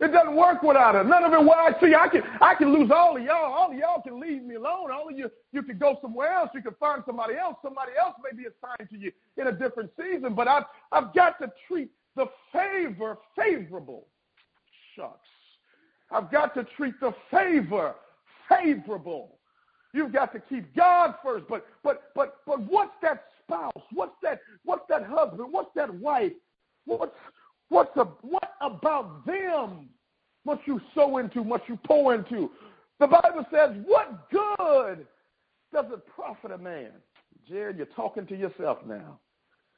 It 0.00 0.12
doesn't 0.12 0.34
work 0.34 0.62
without 0.62 0.94
her. 0.94 1.04
None 1.04 1.24
of 1.24 1.32
it. 1.32 1.36
I 1.36 1.72
see, 1.78 1.94
I 1.94 2.08
can, 2.08 2.22
I 2.40 2.54
can 2.54 2.72
lose 2.72 2.90
all 2.90 3.18
of 3.18 3.22
y'all. 3.22 3.52
All 3.52 3.70
of 3.70 3.76
y'all 3.76 4.00
can 4.00 4.18
leave 4.18 4.42
me 4.42 4.54
alone. 4.54 4.90
All 4.90 5.06
of 5.10 5.18
you, 5.18 5.30
you 5.52 5.62
can 5.62 5.76
go 5.76 5.98
somewhere 6.00 6.32
else. 6.32 6.48
You 6.54 6.62
can 6.62 6.74
find 6.80 7.02
somebody 7.04 7.34
else. 7.36 7.56
Somebody 7.62 7.92
else 8.00 8.14
may 8.24 8.34
be 8.34 8.44
assigned 8.44 8.88
to 8.88 8.96
you 8.96 9.12
in 9.36 9.48
a 9.48 9.52
different 9.52 9.90
season. 10.00 10.34
But 10.34 10.48
I've, 10.48 10.62
I've 10.90 11.14
got 11.14 11.38
to 11.40 11.52
treat 11.68 11.90
the 12.16 12.26
favor 12.50 13.18
favorable. 13.36 14.06
Shucks. 14.96 15.28
I've 16.10 16.30
got 16.30 16.54
to 16.54 16.64
treat 16.76 16.98
the 17.00 17.12
favor 17.30 17.94
favorable. 18.48 19.38
You've 19.92 20.12
got 20.12 20.32
to 20.32 20.40
keep 20.40 20.74
God 20.74 21.14
first. 21.22 21.46
But, 21.48 21.66
but, 21.82 22.02
but, 22.14 22.36
but 22.46 22.60
what's 22.60 22.92
that 23.02 23.24
spouse? 23.42 23.72
What's 23.92 24.14
that? 24.22 24.40
What's 24.64 24.84
that 24.88 25.04
husband? 25.04 25.52
What's 25.52 25.70
that 25.74 25.92
wife? 25.94 26.32
What's 26.84 27.12
What's 27.70 27.96
a, 27.96 28.04
what 28.22 28.54
about 28.60 29.24
them 29.24 29.88
must 30.44 30.62
you 30.66 30.80
sow 30.94 31.18
into, 31.18 31.44
must 31.44 31.62
you 31.68 31.78
pour 31.86 32.14
into? 32.14 32.50
The 32.98 33.06
Bible 33.06 33.46
says, 33.52 33.76
what 33.86 34.28
good 34.30 35.06
does 35.72 35.86
it 35.92 36.00
profit 36.14 36.50
a 36.50 36.58
man? 36.58 36.90
Jared, 37.48 37.76
you're 37.76 37.86
talking 37.86 38.26
to 38.26 38.36
yourself 38.36 38.78
now. 38.86 39.20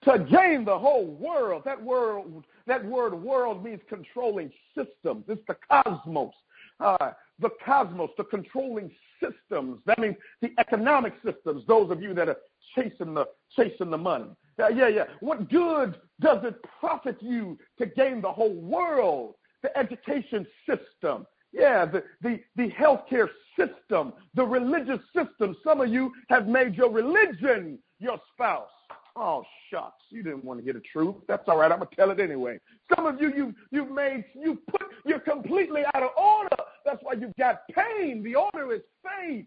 To 0.04 0.18
gain 0.18 0.64
the 0.64 0.78
whole 0.78 1.06
world. 1.06 1.62
That 1.64 1.82
word, 1.82 2.25
that 2.66 2.85
word 2.85 3.14
world 3.14 3.62
means 3.62 3.80
controlling 3.88 4.50
systems. 4.76 5.25
It's 5.28 5.42
the 5.47 5.56
cosmos. 5.71 6.35
Uh, 6.80 7.12
the 7.38 7.50
cosmos, 7.64 8.11
the 8.16 8.25
controlling 8.25 8.90
systems. 9.21 9.78
That 9.87 9.99
means 9.99 10.16
the 10.40 10.50
economic 10.59 11.14
systems. 11.25 11.62
Those 11.68 11.90
of 11.90 12.02
you 12.02 12.14
that 12.14 12.28
are 12.28 12.38
chasing 12.75 13.14
the 13.14 13.26
chasing 13.54 13.90
the 13.90 13.99
money. 13.99 14.30
Yeah, 14.59 14.88
yeah. 14.88 15.04
What 15.21 15.49
good 15.49 15.97
does 16.21 16.44
it 16.44 16.56
profit 16.80 17.16
you 17.21 17.59
to 17.78 17.87
gain 17.87 18.21
the 18.21 18.32
whole 18.32 18.54
world? 18.54 19.35
The 19.62 19.76
education 19.78 20.47
system. 20.68 21.26
Yeah, 21.52 21.85
the, 21.85 22.02
the, 22.23 22.40
the 22.56 22.71
healthcare 22.71 23.28
system, 23.56 24.14
the 24.35 24.44
religious 24.44 25.00
system. 25.14 25.56
Some 25.62 25.80
of 25.80 25.88
you 25.90 26.12
have 26.28 26.49
made 26.49 26.75
your 26.75 26.90
religion 26.90 27.78
your 27.99 28.18
spouse. 28.32 28.68
Oh 29.16 29.45
shucks, 29.71 30.04
you 30.11 30.23
didn't 30.23 30.45
want 30.45 30.61
to 30.61 30.64
hear 30.64 30.73
the 30.73 30.83
truth. 30.92 31.16
That's 31.28 31.47
all 31.49 31.59
right. 31.59 31.71
I'm 31.71 31.78
gonna 31.78 31.90
tell 31.95 32.11
it 32.11 32.21
anyway. 32.21 32.59
Some 32.95 33.07
of 33.07 33.21
you, 33.21 33.33
you 33.35 33.54
you've 33.71 33.90
made 33.90 34.25
you 34.35 34.59
put 34.71 34.83
you're 35.04 35.21
completely 35.21 35.83
out 35.95 36.02
of 36.02 36.11
order. 36.16 36.57
That's 36.85 37.02
why 37.02 37.14
you've 37.14 37.37
got 37.37 37.61
pain. 37.69 38.23
The 38.23 38.35
order 38.35 38.73
is 38.73 38.81
faith, 39.02 39.47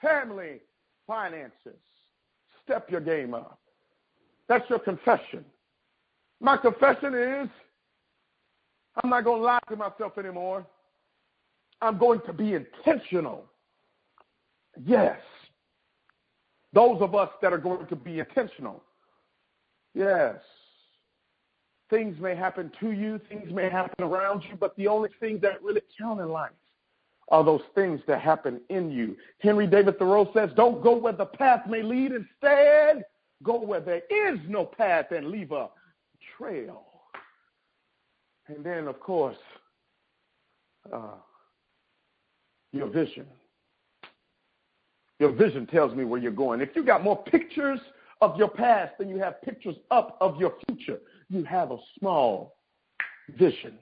family, 0.00 0.60
finances. 1.06 1.78
Step 2.64 2.90
your 2.90 3.00
game 3.00 3.34
up. 3.34 3.58
That's 4.48 4.68
your 4.70 4.78
confession. 4.78 5.44
My 6.40 6.56
confession 6.56 7.14
is 7.14 7.48
I'm 9.02 9.10
not 9.10 9.24
to 9.24 9.32
lie 9.32 9.58
to 9.68 9.76
myself 9.76 10.18
anymore. 10.18 10.66
I'm 11.80 11.98
going 11.98 12.20
to 12.26 12.32
be 12.32 12.54
intentional. 12.54 13.44
Yes. 14.84 15.18
Those 16.72 17.00
of 17.00 17.14
us 17.14 17.30
that 17.42 17.52
are 17.52 17.58
going 17.58 17.86
to 17.86 17.96
be 17.96 18.20
intentional. 18.20 18.82
Yes. 19.94 20.36
Things 21.90 22.18
may 22.20 22.34
happen 22.34 22.72
to 22.80 22.90
you, 22.90 23.20
things 23.28 23.52
may 23.52 23.70
happen 23.70 24.04
around 24.04 24.42
you, 24.48 24.56
but 24.56 24.76
the 24.76 24.88
only 24.88 25.10
things 25.20 25.40
that 25.42 25.62
really 25.62 25.82
count 25.98 26.20
in 26.20 26.28
life 26.28 26.50
are 27.28 27.44
those 27.44 27.62
things 27.74 28.00
that 28.06 28.20
happen 28.20 28.60
in 28.68 28.90
you. 28.90 29.16
Henry 29.38 29.66
David 29.66 29.98
Thoreau 29.98 30.30
says, 30.34 30.50
Don't 30.56 30.82
go 30.82 30.96
where 30.96 31.12
the 31.12 31.26
path 31.26 31.66
may 31.68 31.82
lead. 31.82 32.12
Instead, 32.12 33.04
go 33.42 33.60
where 33.60 33.80
there 33.80 34.02
is 34.10 34.38
no 34.48 34.64
path 34.64 35.06
and 35.10 35.28
leave 35.28 35.52
a 35.52 35.68
trail. 36.36 36.84
And 38.48 38.64
then, 38.64 38.88
of 38.88 39.00
course, 39.00 39.36
uh, 40.92 41.16
your 42.72 42.88
vision. 42.88 43.26
Your 45.18 45.32
vision 45.32 45.66
tells 45.66 45.94
me 45.94 46.04
where 46.04 46.20
you're 46.20 46.32
going. 46.32 46.60
If 46.60 46.70
you 46.74 46.84
got 46.84 47.02
more 47.02 47.22
pictures 47.22 47.80
of 48.24 48.36
your 48.38 48.48
past 48.48 48.94
and 49.00 49.10
you 49.10 49.18
have 49.18 49.40
pictures 49.42 49.76
up 49.90 50.16
of 50.20 50.40
your 50.40 50.54
future, 50.66 50.98
you 51.28 51.44
have 51.44 51.70
a 51.70 51.76
small 51.98 52.56
vision. 53.38 53.78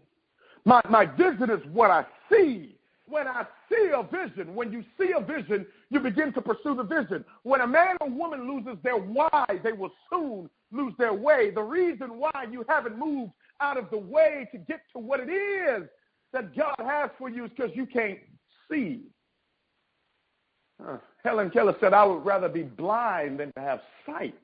My, 0.65 0.81
my 0.89 1.07
vision 1.07 1.51
is 1.51 1.61
what 1.73 1.91
I 1.91 2.05
see 2.31 2.77
when 3.07 3.29
I 3.29 3.45
see 3.69 3.91
a 3.95 4.03
vision, 4.03 4.55
when 4.55 4.73
you 4.73 4.83
see 4.99 5.13
a 5.15 5.21
vision, 5.21 5.67
you 5.91 6.01
begin 6.01 6.33
to 6.33 6.41
pursue 6.41 6.75
the 6.75 6.83
vision. 6.83 7.25
When 7.43 7.61
a 7.61 7.67
man 7.67 7.97
or 8.01 8.09
woman 8.09 8.51
loses 8.51 8.83
their 8.83 8.97
why, 8.97 9.45
they 9.63 9.73
will 9.73 9.93
soon 10.11 10.49
lose 10.71 10.95
their 10.99 11.13
way. 11.13 11.51
The 11.51 11.63
reason 11.63 12.19
why 12.19 12.47
you 12.51 12.65
haven't 12.69 12.99
moved 12.99 13.33
out 13.61 13.77
of 13.77 13.91
the 13.91 13.99
way 13.99 14.49
to 14.53 14.59
get 14.59 14.81
to 14.95 14.99
what 14.99 15.21
it 15.21 15.31
is 15.31 15.89
that 16.33 16.57
God 16.57 16.75
has 16.79 17.11
for 17.19 17.29
you 17.29 17.45
is 17.45 17.51
because 17.55 17.73
you 17.75 17.85
can't 17.85 18.19
see. 18.71 19.03
Uh, 20.83 20.97
Helen 21.25 21.51
Keller 21.51 21.77
said, 21.81 21.93
I 21.95 22.05
would 22.05 22.25
rather 22.25 22.49
be 22.49 22.63
blind 22.63 23.41
than 23.41 23.53
to 23.53 23.61
have 23.61 23.81
sight 24.07 24.35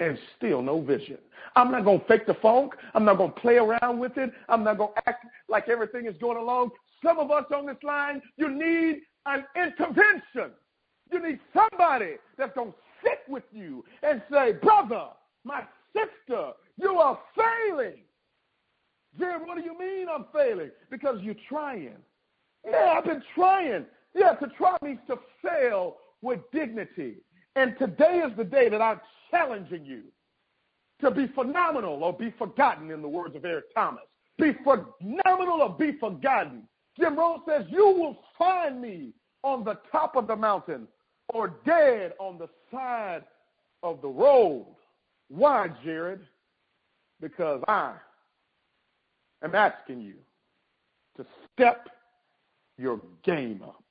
and 0.00 0.18
still 0.36 0.62
no 0.62 0.80
vision. 0.80 1.18
I'm 1.56 1.70
not 1.70 1.84
going 1.84 2.00
to 2.00 2.06
fake 2.06 2.26
the 2.26 2.34
funk. 2.34 2.74
I'm 2.94 3.04
not 3.04 3.18
going 3.18 3.32
to 3.32 3.40
play 3.40 3.56
around 3.56 3.98
with 3.98 4.16
it. 4.16 4.30
I'm 4.48 4.64
not 4.64 4.78
going 4.78 4.92
to 4.94 5.08
act 5.08 5.24
like 5.48 5.68
everything 5.68 6.06
is 6.06 6.14
going 6.20 6.36
along. 6.36 6.70
Some 7.04 7.18
of 7.18 7.30
us 7.30 7.44
on 7.54 7.66
this 7.66 7.76
line, 7.82 8.20
you 8.36 8.48
need 8.48 9.00
an 9.26 9.44
intervention. 9.56 10.52
You 11.12 11.26
need 11.26 11.38
somebody 11.54 12.16
that's 12.36 12.54
going 12.54 12.70
to 12.70 12.76
sit 13.02 13.20
with 13.28 13.44
you 13.52 13.84
and 14.02 14.20
say, 14.30 14.52
brother, 14.52 15.08
my 15.44 15.62
sister, 15.92 16.52
you 16.76 16.98
are 16.98 17.18
failing. 17.36 18.02
Jared, 19.18 19.46
what 19.46 19.56
do 19.56 19.64
you 19.64 19.78
mean 19.78 20.06
I'm 20.08 20.26
failing? 20.32 20.70
Because 20.90 21.18
you're 21.22 21.34
trying. 21.48 21.96
Yeah, 22.68 22.94
I've 22.96 23.04
been 23.04 23.22
trying. 23.34 23.86
Yeah, 24.18 24.32
to 24.32 24.48
try 24.56 24.76
means 24.82 24.98
to 25.06 25.16
fail 25.42 25.96
with 26.22 26.40
dignity. 26.52 27.18
And 27.54 27.78
today 27.78 28.22
is 28.26 28.36
the 28.36 28.44
day 28.44 28.68
that 28.68 28.82
I'm 28.82 29.00
challenging 29.30 29.84
you 29.84 30.02
to 31.00 31.12
be 31.12 31.28
phenomenal 31.28 32.02
or 32.02 32.12
be 32.12 32.34
forgotten, 32.36 32.90
in 32.90 33.00
the 33.00 33.08
words 33.08 33.36
of 33.36 33.44
Eric 33.44 33.72
Thomas. 33.72 34.02
Be 34.36 34.52
phenomenal 34.64 35.62
or 35.62 35.70
be 35.70 35.96
forgotten. 35.98 36.64
Jim 36.98 37.16
Rose 37.16 37.40
says, 37.48 37.64
You 37.68 37.86
will 37.86 38.18
find 38.36 38.80
me 38.80 39.12
on 39.44 39.64
the 39.64 39.78
top 39.92 40.16
of 40.16 40.26
the 40.26 40.34
mountain 40.34 40.88
or 41.32 41.54
dead 41.64 42.14
on 42.18 42.38
the 42.38 42.48
side 42.72 43.22
of 43.84 44.02
the 44.02 44.08
road. 44.08 44.66
Why, 45.28 45.68
Jared? 45.84 46.20
Because 47.20 47.62
I 47.68 47.94
am 49.44 49.54
asking 49.54 50.00
you 50.00 50.14
to 51.16 51.26
step 51.52 51.88
your 52.78 53.00
game 53.24 53.62
up. 53.62 53.82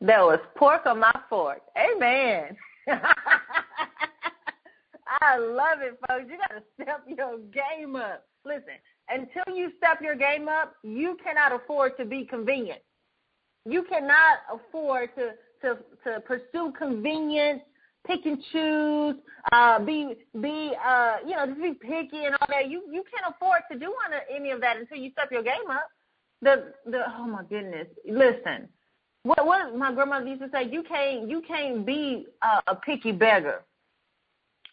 That 0.00 0.20
was 0.20 0.38
pork 0.56 0.86
on 0.86 1.00
my 1.00 1.20
fork. 1.28 1.60
Amen. 1.76 2.56
I 5.20 5.38
love 5.38 5.80
it, 5.80 5.98
folks. 6.06 6.26
You 6.30 6.36
got 6.38 6.54
to 6.54 6.62
step 6.74 7.04
your 7.06 7.38
game 7.52 7.96
up. 7.96 8.24
Listen, 8.44 8.78
until 9.08 9.56
you 9.56 9.72
step 9.78 10.00
your 10.00 10.14
game 10.14 10.48
up, 10.48 10.74
you 10.82 11.16
cannot 11.22 11.52
afford 11.52 11.96
to 11.98 12.04
be 12.04 12.24
convenient. 12.24 12.80
You 13.64 13.82
cannot 13.84 14.38
afford 14.52 15.10
to 15.16 15.32
to 15.62 15.78
to 16.04 16.20
pursue 16.20 16.72
convenience, 16.78 17.60
pick 18.06 18.24
and 18.24 18.38
choose, 18.52 19.16
uh, 19.52 19.80
be 19.80 20.14
be 20.40 20.72
uh, 20.84 21.16
you 21.26 21.34
know 21.34 21.46
just 21.46 21.60
be 21.60 21.74
picky 21.74 22.24
and 22.24 22.34
all 22.40 22.46
that. 22.48 22.70
You 22.70 22.84
you 22.90 23.02
can't 23.10 23.34
afford 23.34 23.62
to 23.72 23.78
do 23.78 23.92
any 24.34 24.50
of 24.50 24.60
that 24.60 24.76
until 24.76 24.98
you 24.98 25.10
step 25.10 25.32
your 25.32 25.42
game 25.42 25.70
up. 25.70 25.88
The 26.40 26.72
the 26.86 27.02
oh 27.18 27.26
my 27.26 27.42
goodness, 27.44 27.88
listen. 28.08 28.68
What 29.28 29.44
what 29.44 29.76
my 29.76 29.92
grandmother 29.92 30.26
used 30.26 30.40
to 30.40 30.48
say, 30.50 30.70
you 30.70 30.82
can't 30.82 31.28
you 31.28 31.42
can't 31.46 31.84
be 31.84 32.26
a 32.66 32.74
picky 32.74 33.12
beggar. 33.12 33.62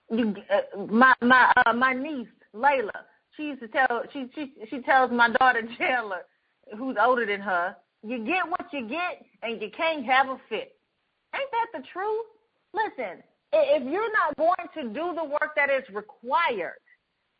You 0.10 0.34
uh, 0.50 0.86
my 0.86 1.14
my 1.22 1.52
uh, 1.66 1.74
my 1.74 1.92
niece 1.92 2.30
Layla, 2.56 3.04
she 3.36 3.48
used 3.48 3.60
to 3.60 3.68
tell 3.68 4.04
she 4.14 4.28
she 4.34 4.54
she 4.70 4.80
tells 4.80 5.12
my 5.12 5.30
daughter 5.30 5.62
Chandler, 5.78 6.22
who's 6.78 6.96
older 6.98 7.26
than 7.26 7.42
her, 7.42 7.76
you 8.02 8.20
get 8.20 8.48
what 8.50 8.66
you 8.72 8.88
get 8.88 9.26
and 9.44 9.62
you 9.62 9.70
can't 9.76 10.06
have 10.06 10.30
a 10.30 10.40
fit. 10.48 10.78
Ain't 11.36 11.52
that 11.52 11.78
the 11.78 11.86
truth? 11.92 12.26
Listen, 12.74 13.24
if 13.52 13.84
you're 13.84 14.14
not 14.14 14.38
going 14.38 14.70
to 14.76 14.84
do 14.84 15.14
the 15.16 15.26
work 15.26 15.52
that 15.58 15.70
is 15.70 15.84
required 15.94 16.80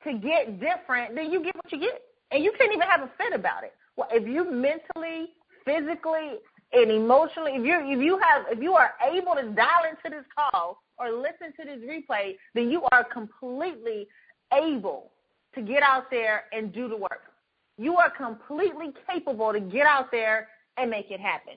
to 0.04 0.18
get 0.18 0.60
different, 0.60 1.16
then 1.16 1.32
you 1.32 1.42
get 1.42 1.56
what 1.56 1.72
you 1.72 1.80
get. 1.80 2.02
And 2.32 2.44
you 2.44 2.52
can't 2.58 2.74
even 2.74 2.90
have 2.90 3.04
a 3.04 3.12
fit 3.18 3.34
about 3.34 3.64
it. 3.64 3.74
Well, 3.96 4.10
if 4.12 4.28
you 4.28 4.52
mentally, 4.52 5.30
physically, 5.64 6.40
and 6.76 6.92
emotionally, 6.92 7.54
if 7.54 7.66
you 7.66 7.80
if 7.86 8.02
you 8.04 8.20
have 8.20 8.46
if 8.50 8.62
you 8.62 8.74
are 8.74 8.92
able 9.10 9.34
to 9.36 9.50
dial 9.56 9.86
into 9.90 10.16
this 10.16 10.26
call 10.38 10.82
or 11.00 11.10
listen 11.12 11.54
to 11.58 11.66
this 11.66 11.80
replay, 11.90 12.36
then 12.54 12.70
you 12.70 12.84
are 12.92 13.04
completely 13.04 14.08
able 14.54 15.12
to 15.54 15.62
get 15.62 15.82
out 15.84 16.12
there 16.12 16.44
and 16.52 16.74
do 16.74 16.90
the 16.90 16.98
work. 16.98 17.32
You 17.78 17.96
are 17.96 18.10
completely 18.10 18.94
capable 19.10 19.54
to 19.54 19.60
get 19.60 19.86
out 19.86 20.12
there 20.12 20.50
and 20.78 20.90
make 20.90 21.12
it 21.12 21.20
happen. 21.20 21.54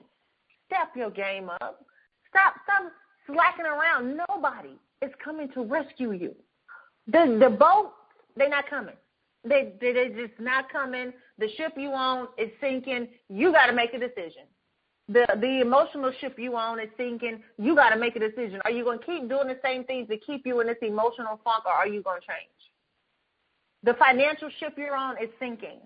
Step 0.67 0.89
your 0.95 1.09
game 1.09 1.49
up. 1.49 1.85
Stop 2.29 2.53
stop 2.63 2.91
slacking 3.27 3.65
around. 3.65 4.17
Nobody 4.29 4.77
is 5.01 5.11
coming 5.23 5.49
to 5.53 5.63
rescue 5.63 6.13
you. 6.13 6.33
The 7.07 7.37
the 7.41 7.49
boat, 7.49 7.91
they're 8.37 8.49
not 8.49 8.69
coming. 8.69 8.95
They 9.43 9.73
they 9.81 9.91
they're 9.91 10.27
just 10.27 10.39
not 10.39 10.71
coming. 10.71 11.11
The 11.39 11.49
ship 11.57 11.73
you 11.75 11.91
own 11.91 12.27
is 12.37 12.49
sinking. 12.61 13.09
You 13.27 13.51
got 13.51 13.65
to 13.65 13.73
make 13.73 13.93
a 13.93 13.99
decision 13.99 14.43
the 15.09 15.25
the 15.41 15.61
emotional 15.61 16.11
ship 16.21 16.37
you 16.37 16.55
on 16.55 16.79
is 16.79 16.89
sinking. 16.95 17.41
You 17.57 17.75
got 17.75 17.89
to 17.89 17.97
make 17.97 18.15
a 18.15 18.19
decision. 18.19 18.61
Are 18.63 18.71
you 18.71 18.83
going 18.83 18.99
to 18.99 19.05
keep 19.05 19.27
doing 19.27 19.47
the 19.47 19.59
same 19.63 19.83
things 19.83 20.07
that 20.09 20.25
keep 20.25 20.45
you 20.45 20.59
in 20.61 20.67
this 20.67 20.77
emotional 20.81 21.39
funk, 21.43 21.65
or 21.65 21.73
are 21.73 21.87
you 21.87 22.01
going 22.01 22.21
to 22.21 22.27
change? 22.27 22.59
The 23.83 23.95
financial 23.95 24.49
ship 24.59 24.73
you're 24.77 24.95
on 24.95 25.17
is 25.21 25.29
sinking. 25.39 25.79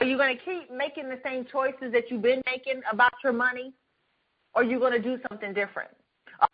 Are 0.00 0.06
you 0.06 0.16
going 0.16 0.36
to 0.36 0.44
keep 0.44 0.72
making 0.72 1.08
the 1.08 1.20
same 1.24 1.46
choices 1.50 1.92
that 1.92 2.10
you've 2.10 2.22
been 2.22 2.42
making 2.46 2.82
about 2.90 3.12
your 3.22 3.32
money, 3.32 3.72
or 4.54 4.62
are 4.62 4.64
you 4.64 4.80
going 4.80 4.92
to 4.92 5.02
do 5.02 5.18
something 5.28 5.54
different? 5.54 5.90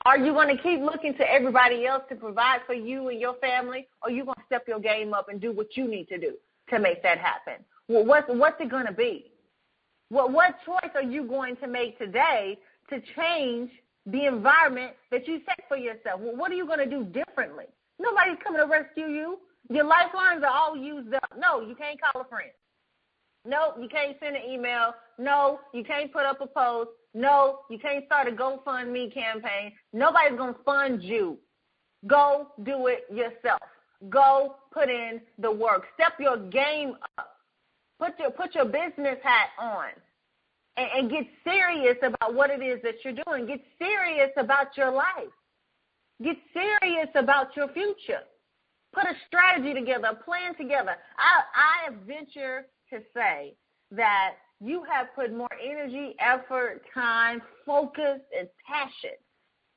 Are 0.04 0.18
you 0.18 0.32
going 0.32 0.54
to 0.54 0.62
keep 0.62 0.80
looking 0.80 1.14
to 1.14 1.32
everybody 1.32 1.86
else 1.86 2.02
to 2.10 2.16
provide 2.16 2.60
for 2.66 2.74
you 2.74 3.08
and 3.08 3.18
your 3.18 3.34
family, 3.36 3.88
or 4.02 4.10
are 4.10 4.12
you 4.12 4.24
going 4.24 4.36
to 4.36 4.44
step 4.44 4.64
your 4.68 4.78
game 4.78 5.14
up 5.14 5.30
and 5.30 5.40
do 5.40 5.52
what 5.52 5.74
you 5.74 5.88
need 5.88 6.06
to 6.08 6.18
do 6.18 6.34
to 6.68 6.78
make 6.78 7.02
that 7.02 7.18
happen? 7.18 7.64
Well, 7.88 8.04
what's 8.04 8.28
what's 8.28 8.60
it 8.60 8.70
going 8.70 8.86
to 8.86 8.92
be? 8.92 9.29
What 10.10 10.32
what 10.32 10.56
choice 10.66 10.90
are 10.94 11.02
you 11.02 11.24
going 11.24 11.56
to 11.56 11.68
make 11.68 11.98
today 11.98 12.58
to 12.90 13.00
change 13.16 13.70
the 14.06 14.26
environment 14.26 14.92
that 15.10 15.26
you 15.26 15.40
set 15.46 15.64
for 15.68 15.76
yourself? 15.76 16.20
Well, 16.20 16.36
what 16.36 16.50
are 16.50 16.56
you 16.56 16.66
going 16.66 16.80
to 16.80 16.86
do 16.86 17.04
differently? 17.04 17.66
Nobody's 17.98 18.38
coming 18.42 18.60
to 18.60 18.66
rescue 18.66 19.06
you. 19.06 19.38
Your 19.68 19.84
lifelines 19.84 20.42
are 20.42 20.52
all 20.52 20.76
used 20.76 21.14
up. 21.14 21.30
No, 21.38 21.60
you 21.60 21.76
can't 21.76 21.98
call 22.00 22.22
a 22.22 22.24
friend. 22.24 22.50
No, 23.46 23.74
you 23.80 23.88
can't 23.88 24.16
send 24.20 24.36
an 24.36 24.42
email. 24.50 24.92
No, 25.18 25.60
you 25.72 25.84
can't 25.84 26.12
put 26.12 26.24
up 26.24 26.40
a 26.40 26.46
post. 26.46 26.90
No, 27.14 27.60
you 27.70 27.78
can't 27.78 28.04
start 28.06 28.26
a 28.26 28.32
GoFundMe 28.32 29.12
campaign. 29.14 29.72
Nobody's 29.92 30.36
going 30.36 30.54
to 30.54 30.60
fund 30.64 31.02
you. 31.02 31.38
Go 32.06 32.48
do 32.64 32.88
it 32.88 33.04
yourself. 33.12 33.60
Go 34.08 34.56
put 34.72 34.88
in 34.88 35.20
the 35.38 35.50
work. 35.50 35.84
Step 35.94 36.14
your 36.18 36.36
game 36.36 36.94
up. 37.18 37.36
Put 38.00 38.18
your 38.18 38.30
put 38.30 38.54
your 38.54 38.64
business 38.64 39.18
hat 39.22 39.50
on 39.60 39.90
and, 40.78 40.88
and 40.96 41.10
get 41.10 41.26
serious 41.44 41.96
about 42.02 42.34
what 42.34 42.48
it 42.50 42.62
is 42.62 42.80
that 42.82 42.96
you're 43.04 43.18
doing. 43.26 43.46
Get 43.46 43.60
serious 43.78 44.30
about 44.38 44.76
your 44.76 44.90
life. 44.90 45.34
Get 46.22 46.36
serious 46.54 47.08
about 47.14 47.54
your 47.56 47.68
future. 47.68 48.22
Put 48.92 49.04
a 49.04 49.14
strategy 49.26 49.74
together, 49.74 50.08
a 50.08 50.24
plan 50.24 50.54
together. 50.56 50.96
I, 51.18 51.90
I 51.90 51.94
venture 52.06 52.66
to 52.90 53.00
say 53.14 53.54
that 53.92 54.32
you 54.60 54.82
have 54.90 55.14
put 55.14 55.34
more 55.34 55.48
energy, 55.62 56.16
effort, 56.18 56.82
time, 56.92 57.40
focus, 57.64 58.20
and 58.36 58.48
passion 58.66 59.16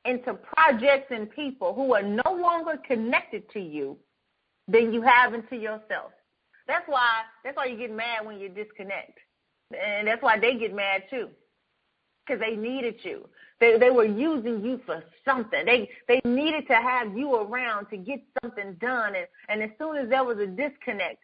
into 0.05 0.33
projects 0.33 1.07
and 1.11 1.29
people 1.29 1.73
who 1.73 1.93
are 1.93 2.03
no 2.03 2.31
longer 2.31 2.77
connected 2.85 3.49
to 3.51 3.59
you 3.59 3.97
than 4.67 4.93
you 4.93 5.01
have 5.01 5.33
into 5.33 5.55
yourself. 5.55 6.11
That's 6.67 6.87
why 6.87 7.21
that's 7.43 7.57
why 7.57 7.65
you 7.65 7.77
get 7.77 7.91
mad 7.91 8.25
when 8.25 8.39
you 8.39 8.49
disconnect, 8.49 9.17
and 9.77 10.07
that's 10.07 10.21
why 10.21 10.39
they 10.39 10.55
get 10.55 10.73
mad 10.73 11.03
too, 11.09 11.29
because 12.25 12.39
they 12.39 12.55
needed 12.55 12.95
you. 13.03 13.27
They 13.59 13.77
they 13.77 13.89
were 13.89 14.05
using 14.05 14.63
you 14.63 14.79
for 14.85 15.03
something. 15.25 15.65
They 15.65 15.89
they 16.07 16.21
needed 16.23 16.67
to 16.67 16.75
have 16.75 17.17
you 17.17 17.35
around 17.35 17.87
to 17.87 17.97
get 17.97 18.21
something 18.41 18.73
done, 18.79 19.15
and 19.15 19.27
and 19.49 19.63
as 19.63 19.69
soon 19.77 19.97
as 19.97 20.09
there 20.09 20.23
was 20.23 20.37
a 20.37 20.47
disconnect, 20.47 21.21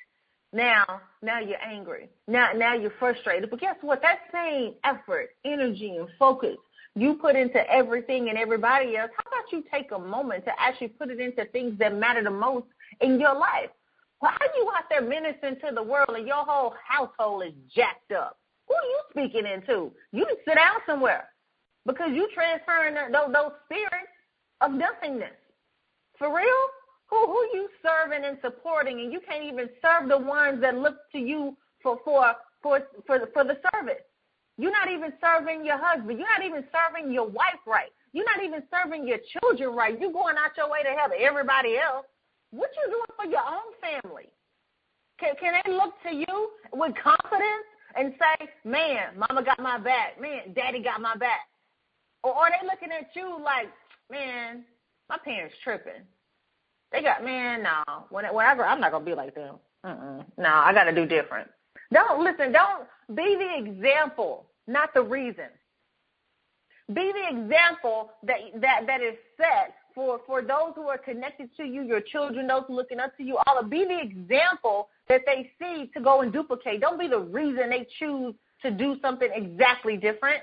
now 0.51 0.85
now 1.21 1.39
you're 1.39 1.63
angry. 1.63 2.09
Now 2.27 2.51
now 2.53 2.73
you're 2.73 2.93
frustrated. 2.99 3.49
But 3.49 3.61
guess 3.61 3.77
what? 3.81 4.01
That 4.01 4.19
same 4.33 4.73
effort, 4.83 5.29
energy, 5.45 5.95
and 5.95 6.09
focus 6.17 6.57
you 6.95 7.13
put 7.15 7.35
into 7.35 7.59
everything 7.71 8.29
and 8.29 8.37
everybody 8.37 8.97
else. 8.97 9.11
How 9.15 9.39
about 9.39 9.51
you 9.51 9.63
take 9.71 9.91
a 9.91 9.99
moment 9.99 10.45
to 10.45 10.51
actually 10.59 10.89
put 10.89 11.09
it 11.09 11.19
into 11.19 11.45
things 11.45 11.77
that 11.79 11.95
matter 11.95 12.23
the 12.23 12.31
most 12.31 12.65
in 13.01 13.19
your 13.19 13.35
life? 13.35 13.69
Well, 14.21 14.31
how 14.31 14.45
you 14.55 14.69
out 14.75 14.85
there 14.89 15.01
ministering 15.01 15.55
to 15.65 15.73
the 15.73 15.83
world 15.83 16.09
and 16.15 16.27
your 16.27 16.43
whole 16.43 16.73
household 16.85 17.43
is 17.45 17.53
jacked 17.73 18.11
up? 18.11 18.37
Who 18.67 18.75
are 18.75 18.83
you 18.83 18.99
speaking 19.11 19.51
into? 19.51 19.91
You 20.11 20.25
can 20.25 20.35
sit 20.45 20.55
down 20.55 20.79
somewhere 20.85 21.29
because 21.85 22.09
you 22.13 22.29
transferring 22.33 22.95
those, 23.11 23.33
those 23.33 23.51
spirits 23.65 24.13
of 24.61 24.71
nothingness. 24.71 25.35
For 26.17 26.35
real? 26.35 26.61
Who 27.09 27.25
who 27.25 27.41
you 27.53 27.69
serving 27.81 28.23
and 28.23 28.37
supporting, 28.41 28.99
and 28.99 29.11
you 29.11 29.19
can't 29.27 29.43
even 29.43 29.67
serve 29.81 30.09
the 30.09 30.17
ones 30.17 30.61
that 30.61 30.75
look 30.75 30.97
to 31.13 31.17
you 31.17 31.57
for 31.81 31.97
for 32.05 32.35
for 32.61 32.81
for 33.07 33.19
for 33.33 33.43
the 33.43 33.57
service. 33.73 34.03
You're 34.57 34.71
not 34.71 34.91
even 34.91 35.13
serving 35.23 35.65
your 35.65 35.79
husband. 35.79 36.19
You're 36.19 36.27
not 36.27 36.45
even 36.45 36.65
serving 36.69 37.11
your 37.11 37.27
wife 37.27 37.63
right. 37.65 37.89
You're 38.11 38.25
not 38.25 38.43
even 38.43 38.61
serving 38.69 39.07
your 39.07 39.17
children 39.39 39.75
right. 39.75 39.99
You're 39.99 40.11
going 40.11 40.35
out 40.37 40.51
your 40.57 40.69
way 40.69 40.83
to 40.83 40.89
help 40.89 41.13
everybody 41.17 41.77
else. 41.77 42.05
What 42.51 42.69
you 42.75 42.91
doing 42.91 43.15
for 43.15 43.25
your 43.29 43.41
own 43.41 43.73
family? 43.81 44.29
Can, 45.19 45.35
can 45.39 45.53
they 45.63 45.71
look 45.71 45.93
to 46.03 46.15
you 46.15 46.49
with 46.73 46.93
confidence 47.01 47.67
and 47.95 48.13
say, 48.19 48.47
man, 48.63 49.17
mama 49.17 49.43
got 49.43 49.59
my 49.59 49.77
back. 49.77 50.19
Man, 50.19 50.53
daddy 50.55 50.81
got 50.81 51.01
my 51.01 51.15
back. 51.15 51.47
Or 52.23 52.33
are 52.33 52.49
they 52.49 52.65
looking 52.65 52.89
at 52.91 53.09
you 53.15 53.37
like, 53.43 53.69
man, 54.11 54.63
my 55.09 55.17
parents 55.23 55.55
tripping. 55.63 56.03
They 56.91 57.01
got, 57.01 57.23
man, 57.23 57.63
no. 57.63 58.05
When, 58.09 58.25
Whenever, 58.25 58.65
I'm 58.65 58.79
not 58.79 58.91
going 58.91 59.05
to 59.05 59.11
be 59.11 59.15
like 59.15 59.35
them. 59.35 59.55
Mm-mm. 59.85 60.25
No, 60.37 60.49
I 60.49 60.73
got 60.73 60.85
to 60.85 60.95
do 60.95 61.05
different. 61.05 61.49
Don't, 61.93 62.23
listen, 62.23 62.51
don't 62.51 62.85
be 63.15 63.35
the 63.35 63.69
example, 63.69 64.45
not 64.67 64.93
the 64.93 65.01
reason. 65.01 65.45
Be 66.93 67.11
the 67.11 67.37
example 67.37 68.11
that, 68.23 68.37
that, 68.61 68.87
that 68.87 69.01
is 69.01 69.15
set 69.37 69.75
for, 69.95 70.19
for 70.25 70.41
those 70.41 70.73
who 70.75 70.87
are 70.87 70.97
connected 70.97 71.49
to 71.57 71.63
you, 71.63 71.83
your 71.83 72.01
children, 72.01 72.47
those 72.47 72.63
looking 72.69 72.99
up 72.99 73.15
to 73.17 73.23
you, 73.23 73.37
all 73.47 73.63
be 73.63 73.85
the 73.85 73.99
example 73.99 74.89
that 75.07 75.21
they 75.25 75.51
see 75.59 75.89
to 75.93 76.01
go 76.01 76.21
and 76.21 76.31
duplicate. 76.31 76.81
Don't 76.81 76.99
be 76.99 77.07
the 77.07 77.19
reason 77.19 77.69
they 77.69 77.87
choose 77.99 78.33
to 78.61 78.71
do 78.71 78.97
something 79.01 79.29
exactly 79.33 79.97
different. 79.97 80.41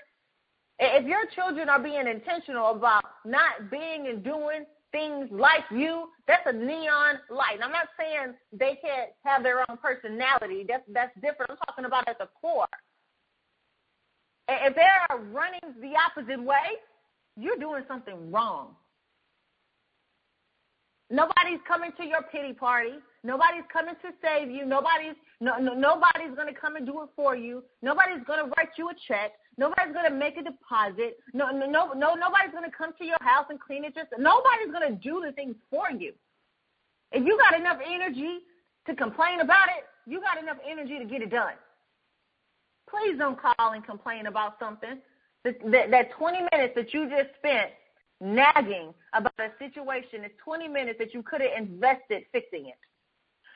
If 0.78 1.06
your 1.06 1.26
children 1.35 1.68
are 1.68 1.78
being 1.78 2.06
intentional 2.06 2.72
about 2.72 3.04
not 3.24 3.70
being 3.70 4.09
and 4.09 4.22
doing 4.22 4.64
things 4.92 5.28
like 5.30 5.64
you, 5.70 6.09
that's 6.26 6.42
a 6.46 6.52
neon 6.52 7.16
light. 7.30 7.59
I'm 7.62 7.72
not 7.72 7.88
saying 7.98 8.35
they 8.52 8.78
can't 8.82 9.11
have 9.24 9.42
their 9.42 9.61
own 9.70 9.78
personality. 9.78 10.64
That's 10.68 10.85
that's 10.92 11.14
different. 11.16 11.52
I'm 11.52 11.56
talking 11.66 11.85
about 11.85 12.09
at 12.09 12.18
the 12.18 12.28
core. 12.40 12.66
If 14.48 14.74
they're 14.74 15.18
running 15.32 15.61
the 15.80 15.92
opposite 15.96 16.42
way, 16.42 16.76
you're 17.37 17.59
doing 17.59 17.85
something 17.88 18.30
wrong. 18.30 18.76
Nobody's 21.10 21.60
coming 21.66 21.92
to 21.98 22.04
your 22.04 22.22
pity 22.32 22.52
party. 22.52 22.98
Nobody's 23.22 23.64
coming 23.72 23.94
to 24.02 24.10
save 24.22 24.50
you. 24.50 24.66
Nobody's 24.66 25.14
no, 25.40 25.56
no 25.58 25.74
nobody's 25.74 26.34
going 26.34 26.52
to 26.52 26.58
come 26.58 26.76
and 26.76 26.86
do 26.86 27.02
it 27.02 27.10
for 27.14 27.36
you. 27.36 27.62
Nobody's 27.82 28.24
going 28.26 28.44
to 28.44 28.52
write 28.56 28.70
you 28.76 28.88
a 28.88 28.94
check. 29.06 29.32
Nobody's 29.56 29.94
going 29.94 30.10
to 30.10 30.16
make 30.16 30.36
a 30.36 30.42
deposit. 30.42 31.18
No, 31.32 31.50
no, 31.50 31.66
no, 31.66 31.92
no 31.92 32.14
nobody's 32.14 32.50
going 32.52 32.68
to 32.68 32.76
come 32.76 32.92
to 32.98 33.04
your 33.04 33.18
house 33.20 33.46
and 33.50 33.60
clean 33.60 33.84
it. 33.84 33.94
Just 33.94 34.08
nobody's 34.18 34.72
going 34.72 34.90
to 34.90 34.98
do 34.98 35.22
the 35.24 35.32
things 35.32 35.54
for 35.70 35.90
you. 35.90 36.12
If 37.12 37.24
you 37.24 37.38
got 37.38 37.58
enough 37.58 37.78
energy 37.86 38.40
to 38.86 38.94
complain 38.96 39.40
about 39.40 39.68
it, 39.68 39.84
you 40.10 40.20
got 40.20 40.42
enough 40.42 40.58
energy 40.68 40.98
to 40.98 41.04
get 41.04 41.22
it 41.22 41.30
done. 41.30 41.54
Please 42.90 43.16
don't 43.18 43.38
call 43.40 43.72
and 43.72 43.84
complain 43.84 44.26
about 44.26 44.58
something. 44.58 44.98
That, 45.44 45.58
that, 45.70 45.90
that 45.92 46.10
20 46.18 46.38
minutes 46.52 46.74
that 46.74 46.92
you 46.92 47.08
just 47.08 47.30
spent 47.38 47.70
nagging 48.20 48.94
about 49.12 49.33
a 49.38 49.50
situation 49.59 50.24
is 50.24 50.31
20 50.44 50.68
minutes 50.68 50.98
that 50.98 51.14
you 51.14 51.22
could 51.22 51.40
have 51.40 51.50
invested 51.57 52.24
fixing 52.33 52.66
it. 52.66 52.79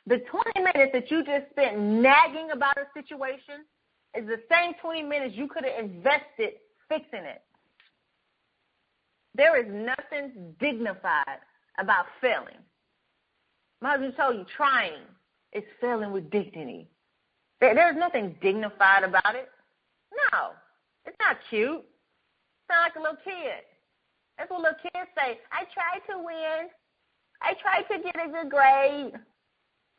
The 0.07 0.19
20 0.19 0.61
minutes 0.61 0.93
that 0.93 1.11
you 1.11 1.25
just 1.25 1.51
spent 1.51 1.79
nagging 1.79 2.51
about 2.53 2.77
a 2.79 2.87
situation 2.95 3.65
is 4.17 4.27
the 4.27 4.41
same 4.51 4.75
20 4.81 5.03
minutes 5.03 5.35
you 5.37 5.47
could 5.47 5.65
have 5.65 5.85
invested 5.85 6.55
fixing 6.89 7.25
it. 7.25 7.43
There 9.35 9.59
is 9.61 9.67
nothing 9.71 10.55
dignified 10.59 11.39
about 11.79 12.07
failing. 12.21 12.59
My 13.81 13.91
husband 13.91 14.15
told 14.17 14.37
you 14.37 14.45
trying 14.57 15.03
is 15.53 15.63
failing 15.81 16.13
with 16.13 16.31
dignity. 16.31 16.89
There's 17.61 17.97
nothing 17.97 18.37
dignified 18.41 19.05
about 19.05 19.35
it. 19.35 19.49
No, 20.33 20.51
it's 21.07 21.17
not 21.21 21.37
cute. 21.49 21.85
Sound 22.69 22.83
like 22.85 22.97
a 22.97 23.01
little 23.01 23.17
kid. 23.23 23.65
That's 24.41 24.51
what 24.51 24.63
little 24.63 24.79
kids 24.83 25.11
say. 25.15 25.39
I 25.53 25.65
tried 25.75 26.01
to 26.11 26.19
win. 26.25 26.71
I 27.43 27.53
tried 27.61 27.83
to 27.95 28.03
get 28.03 28.17
a 28.17 28.31
good 28.31 28.51
grade. 28.51 29.13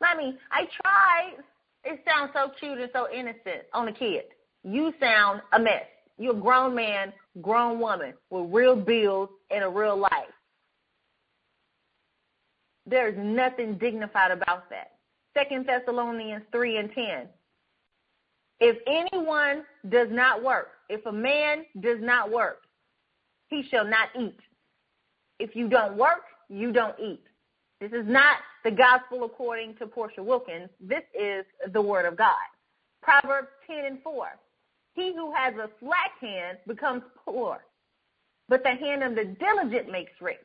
Mommy, 0.00 0.36
I 0.50 0.64
tried. 0.82 1.44
It 1.84 2.02
sounds 2.04 2.32
so 2.34 2.50
cute 2.58 2.78
and 2.78 2.90
so 2.92 3.06
innocent 3.08 3.66
on 3.72 3.86
a 3.86 3.92
kid. 3.92 4.24
You 4.64 4.92
sound 4.98 5.42
a 5.52 5.60
mess. 5.60 5.84
You're 6.18 6.36
a 6.36 6.40
grown 6.40 6.74
man, 6.74 7.12
grown 7.40 7.78
woman 7.78 8.14
with 8.30 8.52
real 8.52 8.74
bills 8.74 9.28
and 9.52 9.62
a 9.62 9.68
real 9.68 9.96
life. 9.96 10.10
There's 12.84 13.16
nothing 13.16 13.78
dignified 13.78 14.32
about 14.32 14.68
that. 14.70 14.94
Second 15.34 15.66
Thessalonians 15.66 16.42
3 16.50 16.78
and 16.78 16.92
10. 16.92 17.28
If 18.58 18.76
anyone 18.88 19.62
does 19.88 20.08
not 20.10 20.42
work, 20.42 20.70
if 20.88 21.06
a 21.06 21.12
man 21.12 21.64
does 21.80 21.98
not 22.00 22.32
work, 22.32 22.62
he 23.52 23.62
shall 23.68 23.84
not 23.84 24.08
eat. 24.18 24.38
If 25.38 25.54
you 25.54 25.68
don't 25.68 25.96
work, 25.96 26.24
you 26.48 26.72
don't 26.72 26.98
eat. 26.98 27.22
This 27.80 27.92
is 27.92 28.06
not 28.06 28.36
the 28.64 28.70
gospel 28.70 29.24
according 29.24 29.76
to 29.76 29.86
Portia 29.86 30.22
Wilkins. 30.22 30.70
This 30.80 31.02
is 31.18 31.44
the 31.72 31.82
word 31.82 32.06
of 32.06 32.16
God. 32.16 32.36
Proverbs 33.02 33.48
10 33.66 33.84
and 33.84 34.02
4. 34.02 34.26
He 34.94 35.14
who 35.14 35.32
has 35.34 35.54
a 35.54 35.68
slack 35.80 36.12
hand 36.20 36.58
becomes 36.66 37.02
poor, 37.24 37.64
but 38.48 38.62
the 38.62 38.70
hand 38.70 39.02
of 39.02 39.14
the 39.14 39.24
diligent 39.24 39.90
makes 39.90 40.12
rich. 40.20 40.36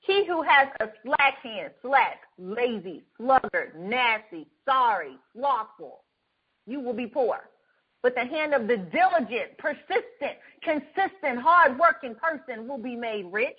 He 0.00 0.26
who 0.26 0.42
has 0.42 0.68
a 0.80 0.88
slack 1.04 1.38
hand, 1.42 1.72
slack, 1.80 2.22
lazy, 2.38 3.04
sluggard, 3.16 3.74
nasty, 3.78 4.46
sorry, 4.66 5.16
slothful, 5.34 6.02
you 6.66 6.80
will 6.80 6.92
be 6.92 7.06
poor. 7.06 7.48
But 8.04 8.14
the 8.14 8.26
hand 8.26 8.52
of 8.52 8.68
the 8.68 8.76
diligent, 8.76 9.56
persistent, 9.56 10.36
consistent, 10.62 11.40
hard-working 11.40 12.16
person 12.16 12.68
will 12.68 12.76
be 12.76 12.94
made 12.94 13.24
rich. 13.32 13.58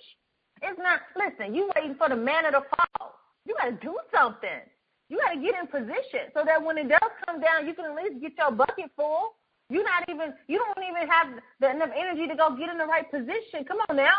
It's 0.62 0.78
not, 0.78 1.00
listen, 1.16 1.52
you 1.52 1.68
waiting 1.74 1.96
for 1.96 2.08
the 2.08 2.14
manna 2.14 2.52
to 2.52 2.60
fall. 2.60 3.18
You 3.44 3.56
got 3.58 3.70
to 3.70 3.76
do 3.84 3.98
something. 4.14 4.62
You 5.08 5.18
got 5.18 5.34
to 5.34 5.40
get 5.40 5.58
in 5.60 5.66
position 5.66 6.30
so 6.32 6.44
that 6.46 6.62
when 6.62 6.78
it 6.78 6.88
does 6.88 7.10
come 7.26 7.40
down, 7.40 7.66
you 7.66 7.74
can 7.74 7.86
at 7.86 7.96
least 7.96 8.22
get 8.22 8.38
your 8.38 8.52
bucket 8.52 8.86
full. 8.94 9.34
You're 9.68 9.82
not 9.82 10.08
even, 10.08 10.32
you 10.46 10.58
don't 10.58 10.86
even 10.88 11.08
have 11.08 11.26
the, 11.58 11.70
enough 11.72 11.90
energy 11.98 12.28
to 12.28 12.36
go 12.36 12.56
get 12.56 12.70
in 12.70 12.78
the 12.78 12.86
right 12.86 13.10
position. 13.10 13.64
Come 13.66 13.78
on 13.90 13.96
now. 13.96 14.14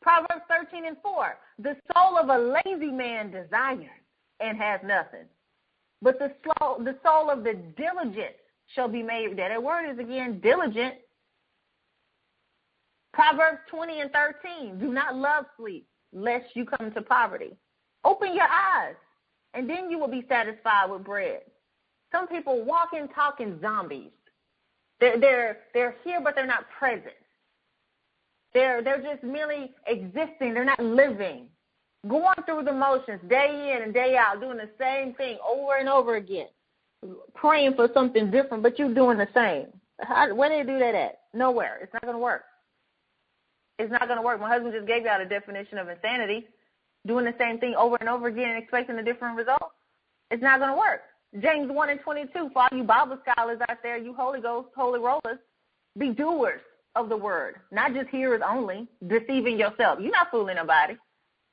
Proverbs 0.00 0.46
13 0.48 0.86
and 0.86 0.96
4. 1.02 1.38
The 1.58 1.76
soul 1.92 2.16
of 2.18 2.28
a 2.28 2.38
lazy 2.38 2.92
man 2.92 3.32
desires 3.32 3.90
and 4.38 4.56
has 4.58 4.78
nothing. 4.84 5.26
But 6.02 6.20
the, 6.20 6.30
slow, 6.44 6.78
the 6.84 6.94
soul 7.02 7.30
of 7.30 7.42
the 7.42 7.54
diligent 7.76 8.36
shall 8.74 8.88
be 8.88 9.02
made. 9.02 9.36
That 9.38 9.62
word 9.62 9.90
is 9.90 9.98
again 9.98 10.40
diligent 10.40 10.94
Proverbs 13.16 13.60
20 13.70 14.00
and 14.02 14.10
13. 14.12 14.78
Do 14.78 14.92
not 14.92 15.16
love 15.16 15.46
sleep, 15.56 15.86
lest 16.12 16.44
you 16.54 16.66
come 16.66 16.92
to 16.92 17.00
poverty. 17.00 17.56
Open 18.04 18.34
your 18.34 18.44
eyes, 18.44 18.94
and 19.54 19.68
then 19.68 19.90
you 19.90 19.98
will 19.98 20.06
be 20.06 20.26
satisfied 20.28 20.90
with 20.90 21.02
bread. 21.02 21.40
Some 22.12 22.28
people 22.28 22.62
walk 22.62 22.90
and 22.92 23.08
talk 23.14 23.40
in 23.40 23.58
zombies. 23.62 24.10
They're, 25.00 25.18
they're, 25.18 25.56
they're 25.72 25.96
here, 26.04 26.20
but 26.22 26.34
they're 26.34 26.46
not 26.46 26.66
present. 26.78 27.14
They're, 28.52 28.82
they're 28.82 29.02
just 29.02 29.24
merely 29.24 29.72
existing. 29.86 30.52
They're 30.52 30.64
not 30.64 30.78
living. 30.78 31.46
Going 32.06 32.36
through 32.44 32.64
the 32.64 32.72
motions 32.72 33.20
day 33.30 33.74
in 33.74 33.82
and 33.82 33.94
day 33.94 34.16
out, 34.16 34.42
doing 34.42 34.58
the 34.58 34.68
same 34.78 35.14
thing 35.14 35.38
over 35.46 35.76
and 35.78 35.88
over 35.88 36.16
again. 36.16 36.48
Praying 37.34 37.74
for 37.74 37.88
something 37.94 38.30
different, 38.30 38.62
but 38.62 38.78
you're 38.78 38.94
doing 38.94 39.18
the 39.18 39.28
same. 39.34 39.66
How, 40.00 40.34
where 40.34 40.48
do 40.48 40.56
you 40.56 40.64
do 40.64 40.78
that 40.78 40.94
at? 40.94 41.20
Nowhere. 41.32 41.78
It's 41.82 41.92
not 41.92 42.02
going 42.02 42.14
to 42.14 42.20
work. 42.20 42.42
It's 43.78 43.90
not 43.90 44.06
going 44.06 44.16
to 44.16 44.22
work. 44.22 44.40
My 44.40 44.48
husband 44.48 44.72
just 44.74 44.86
gave 44.86 45.02
you 45.02 45.08
out 45.08 45.20
a 45.20 45.26
definition 45.26 45.78
of 45.78 45.88
insanity. 45.88 46.46
Doing 47.06 47.24
the 47.24 47.34
same 47.38 47.58
thing 47.58 47.74
over 47.76 47.96
and 48.00 48.08
over 48.08 48.26
again 48.26 48.50
and 48.50 48.62
expecting 48.62 48.98
a 48.98 49.02
different 49.02 49.36
result. 49.36 49.72
It's 50.30 50.42
not 50.42 50.58
going 50.58 50.70
to 50.70 50.78
work. 50.78 51.02
James 51.40 51.70
1 51.70 51.90
and 51.90 52.00
22, 52.00 52.50
for 52.52 52.62
all 52.62 52.68
you 52.76 52.84
Bible 52.84 53.18
scholars 53.28 53.58
out 53.68 53.78
there, 53.82 53.96
you 53.96 54.14
Holy 54.14 54.40
Ghost, 54.40 54.68
Holy 54.76 54.98
Rollers, 54.98 55.38
be 55.98 56.10
doers 56.10 56.60
of 56.94 57.08
the 57.08 57.16
word, 57.16 57.56
not 57.70 57.92
just 57.94 58.08
hearers 58.08 58.40
only, 58.46 58.88
deceiving 59.06 59.58
yourself. 59.58 59.98
You're 60.00 60.12
not 60.12 60.30
fooling 60.30 60.56
nobody. 60.56 60.96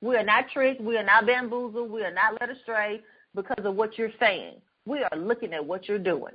We 0.01 0.15
are 0.15 0.23
not 0.23 0.45
tricked. 0.51 0.81
We 0.81 0.97
are 0.97 1.03
not 1.03 1.25
bamboozled. 1.25 1.91
We 1.91 2.03
are 2.03 2.13
not 2.13 2.39
led 2.39 2.49
astray 2.49 3.01
because 3.35 3.65
of 3.65 3.75
what 3.75 3.97
you're 3.97 4.11
saying. 4.19 4.55
We 4.85 5.03
are 5.03 5.17
looking 5.17 5.53
at 5.53 5.65
what 5.65 5.87
you're 5.87 5.99
doing. 5.99 6.33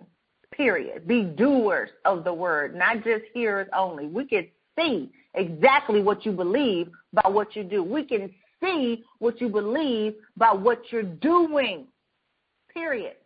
Period. 0.52 1.06
Be 1.06 1.22
doers 1.22 1.90
of 2.04 2.24
the 2.24 2.32
word, 2.32 2.74
not 2.74 3.04
just 3.04 3.24
hearers 3.34 3.68
only. 3.76 4.06
We 4.06 4.24
can 4.24 4.46
see 4.78 5.10
exactly 5.34 6.00
what 6.00 6.24
you 6.24 6.32
believe 6.32 6.88
by 7.12 7.28
what 7.28 7.54
you 7.54 7.64
do. 7.64 7.82
We 7.82 8.04
can 8.04 8.30
see 8.62 9.04
what 9.18 9.40
you 9.40 9.48
believe 9.48 10.14
by 10.36 10.52
what 10.52 10.82
you're 10.90 11.02
doing. 11.02 11.86
Period. 12.72 13.16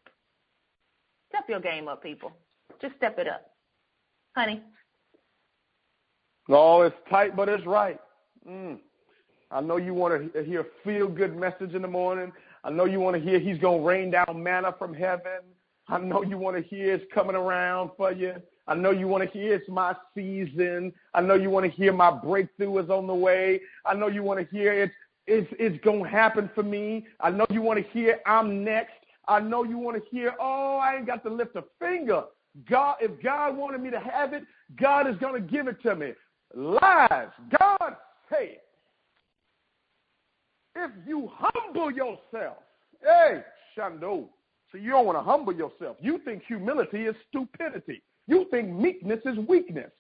Step 1.28 1.44
your 1.48 1.60
game 1.60 1.88
up, 1.88 2.02
people. 2.02 2.32
Just 2.80 2.96
step 2.96 3.18
it 3.18 3.28
up. 3.28 3.52
Honey. 4.34 4.62
No, 6.48 6.82
it's 6.82 6.96
tight, 7.08 7.36
but 7.36 7.48
it's 7.48 7.64
right. 7.64 8.00
Mm. 8.48 8.78
I 9.50 9.60
know 9.60 9.76
you 9.76 9.94
want 9.94 10.32
to 10.34 10.42
hear 10.42 10.66
feel 10.82 11.08
good 11.08 11.36
message 11.36 11.74
in 11.74 11.82
the 11.82 11.88
morning. 11.88 12.32
I 12.64 12.70
know 12.70 12.84
you 12.84 13.00
want 13.00 13.16
to 13.16 13.22
hear 13.22 13.38
he's 13.38 13.58
going 13.58 13.80
to 13.80 13.86
rain 13.86 14.10
down 14.10 14.42
manna 14.42 14.74
from 14.78 14.94
heaven. 14.94 15.40
I 15.88 15.98
know 15.98 16.22
you 16.22 16.38
want 16.38 16.56
to 16.56 16.62
hear 16.62 16.94
it's 16.94 17.04
coming 17.12 17.36
around 17.36 17.90
for 17.96 18.12
you. 18.12 18.34
I 18.68 18.74
know 18.74 18.90
you 18.90 19.08
want 19.08 19.24
to 19.24 19.38
hear 19.38 19.54
it's 19.54 19.68
my 19.68 19.94
season. 20.14 20.92
I 21.14 21.20
know 21.20 21.34
you 21.34 21.50
want 21.50 21.66
to 21.66 21.72
hear 21.72 21.92
my 21.92 22.10
breakthrough 22.10 22.78
is 22.78 22.90
on 22.90 23.06
the 23.06 23.14
way. 23.14 23.60
I 23.84 23.94
know 23.94 24.06
you 24.06 24.22
want 24.22 24.38
to 24.40 24.56
hear 24.56 24.72
it's 24.72 24.94
it's 25.26 25.52
it's 25.58 25.84
gonna 25.84 26.08
happen 26.08 26.50
for 26.54 26.62
me. 26.62 27.06
I 27.20 27.30
know 27.30 27.46
you 27.50 27.62
want 27.62 27.84
to 27.84 27.90
hear 27.92 28.20
I'm 28.26 28.64
next. 28.64 28.92
I 29.28 29.40
know 29.40 29.64
you 29.64 29.78
want 29.78 30.02
to 30.02 30.10
hear, 30.10 30.34
oh, 30.40 30.78
I 30.78 30.96
ain't 30.96 31.06
got 31.06 31.22
to 31.24 31.30
lift 31.30 31.54
a 31.54 31.64
finger. 31.78 32.24
God, 32.68 32.96
if 33.00 33.22
God 33.22 33.56
wanted 33.56 33.80
me 33.80 33.90
to 33.90 34.00
have 34.00 34.32
it, 34.32 34.44
God 34.80 35.08
is 35.08 35.16
gonna 35.18 35.40
give 35.40 35.68
it 35.68 35.80
to 35.82 35.94
me. 35.94 36.12
Lies. 36.54 37.30
God 37.58 37.96
said, 38.28 38.58
if 40.76 40.90
you 41.06 41.30
humble 41.32 41.90
yourself, 41.90 42.58
hey, 43.02 43.42
Shando. 43.76 44.28
So 44.70 44.78
you 44.78 44.90
don't 44.90 45.04
want 45.04 45.18
to 45.18 45.22
humble 45.22 45.52
yourself. 45.52 45.98
You 46.00 46.18
think 46.24 46.42
humility 46.46 47.04
is 47.04 47.14
stupidity. 47.28 48.02
You 48.26 48.46
think 48.50 48.70
meekness 48.70 49.20
is 49.26 49.36
weakness. 49.46 49.90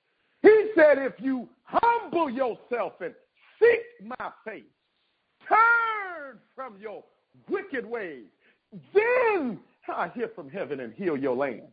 He 0.40 0.70
said, 0.74 0.98
if 0.98 1.12
you 1.18 1.48
humble 1.64 2.30
yourself 2.30 2.94
and 3.00 3.14
seek 3.60 4.08
my 4.18 4.30
face, 4.46 4.64
turn 5.46 6.38
from 6.54 6.76
your 6.80 7.04
wicked 7.48 7.84
ways, 7.84 8.24
then 8.94 9.60
I 9.88 10.08
hear 10.14 10.30
from 10.34 10.48
heaven 10.48 10.80
and 10.80 10.94
heal 10.94 11.16
your 11.16 11.36
land. 11.36 11.68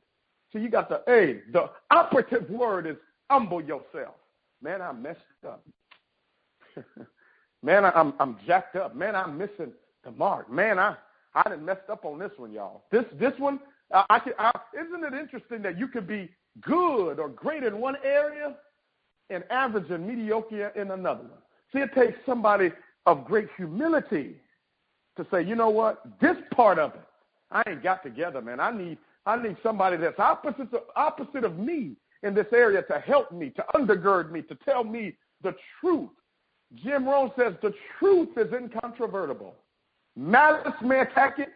So 0.51 0.59
you 0.59 0.69
got 0.69 0.89
the 0.89 1.01
A. 1.07 1.41
The 1.53 1.69
operative 1.91 2.49
word 2.49 2.85
is 2.85 2.97
humble 3.29 3.61
yourself. 3.61 4.15
Man, 4.61 4.81
I 4.81 4.91
messed 4.91 5.19
up. 5.47 5.63
Man, 7.61 7.85
I'm 7.85 8.13
I'm 8.19 8.37
jacked 8.47 8.75
up. 8.75 8.95
Man, 8.95 9.15
I'm 9.15 9.37
missing 9.37 9.71
the 10.03 10.11
mark. 10.11 10.51
Man, 10.51 10.79
I 10.79 10.95
I 11.33 11.43
done 11.43 11.65
messed 11.65 11.89
up 11.89 12.05
on 12.05 12.19
this 12.19 12.31
one, 12.37 12.51
y'all. 12.51 12.83
This 12.91 13.05
this 13.19 13.33
one, 13.37 13.59
uh, 13.93 14.03
I 14.09 14.19
can. 14.19 14.33
I, 14.39 14.51
isn't 14.73 15.03
it 15.03 15.13
interesting 15.17 15.61
that 15.63 15.77
you 15.77 15.87
could 15.87 16.07
be 16.07 16.29
good 16.61 17.19
or 17.19 17.29
great 17.29 17.63
in 17.63 17.79
one 17.79 17.95
area 18.03 18.55
and 19.29 19.43
average 19.49 19.89
and 19.91 20.07
mediocre 20.07 20.69
in 20.69 20.91
another 20.91 21.23
one? 21.23 21.39
See, 21.73 21.79
it 21.79 21.93
takes 21.93 22.17
somebody 22.25 22.71
of 23.05 23.25
great 23.25 23.49
humility 23.57 24.35
to 25.17 25.27
say, 25.31 25.43
you 25.43 25.55
know 25.55 25.69
what, 25.69 26.03
this 26.21 26.37
part 26.51 26.79
of 26.79 26.93
it, 26.93 27.01
I 27.51 27.63
ain't 27.67 27.83
got 27.83 28.03
together, 28.03 28.41
man. 28.41 28.59
I 28.59 28.71
need 28.71 28.97
I 29.25 29.41
need 29.41 29.57
somebody 29.61 29.97
that's 29.97 30.17
opposite 30.17 30.73
of, 30.73 30.81
opposite 30.95 31.43
of 31.43 31.57
me 31.59 31.97
in 32.23 32.33
this 32.33 32.47
area 32.53 32.81
to 32.83 32.99
help 32.99 33.31
me, 33.31 33.49
to 33.51 33.65
undergird 33.75 34.31
me, 34.31 34.41
to 34.43 34.55
tell 34.65 34.83
me 34.83 35.15
the 35.43 35.53
truth 35.79 36.09
Jim 36.75 37.07
Rohn 37.07 37.31
says 37.37 37.53
the 37.61 37.73
truth 37.97 38.29
is 38.37 38.51
incontrovertible. 38.53 39.55
Malice 40.15 40.73
may 40.83 40.99
attack 40.99 41.39
it, 41.39 41.49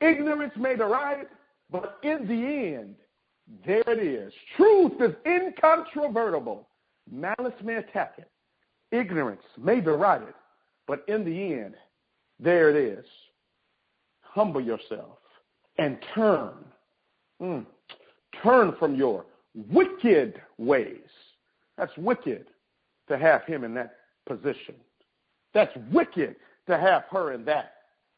ignorance 0.00 0.52
may 0.56 0.76
deride 0.76 1.20
it, 1.20 1.30
but 1.70 1.98
in 2.02 2.26
the 2.26 2.76
end, 2.76 2.94
there 3.66 3.82
it 3.86 3.98
is. 3.98 4.32
Truth 4.56 4.92
is 5.00 5.14
incontrovertible. 5.26 6.68
Malice 7.10 7.54
may 7.64 7.76
attack 7.76 8.14
it, 8.18 8.30
ignorance 8.92 9.42
may 9.58 9.80
deride 9.80 10.22
it, 10.22 10.34
but 10.86 11.04
in 11.08 11.24
the 11.24 11.52
end, 11.54 11.74
there 12.38 12.70
it 12.70 12.76
is. 12.76 13.04
Humble 14.22 14.60
yourself 14.60 15.18
and 15.78 15.98
turn. 16.14 16.52
Mm. 17.42 17.66
Turn 18.42 18.74
from 18.78 18.94
your 18.94 19.24
wicked 19.54 20.40
ways. 20.58 20.98
That's 21.76 21.96
wicked 21.96 22.46
to 23.08 23.18
have 23.18 23.44
him 23.44 23.64
in 23.64 23.74
that 23.74 23.96
position. 24.30 24.76
That's 25.54 25.72
wicked 25.90 26.36
to 26.68 26.78
have 26.78 27.04
her 27.10 27.32
in 27.32 27.44
that 27.46 27.72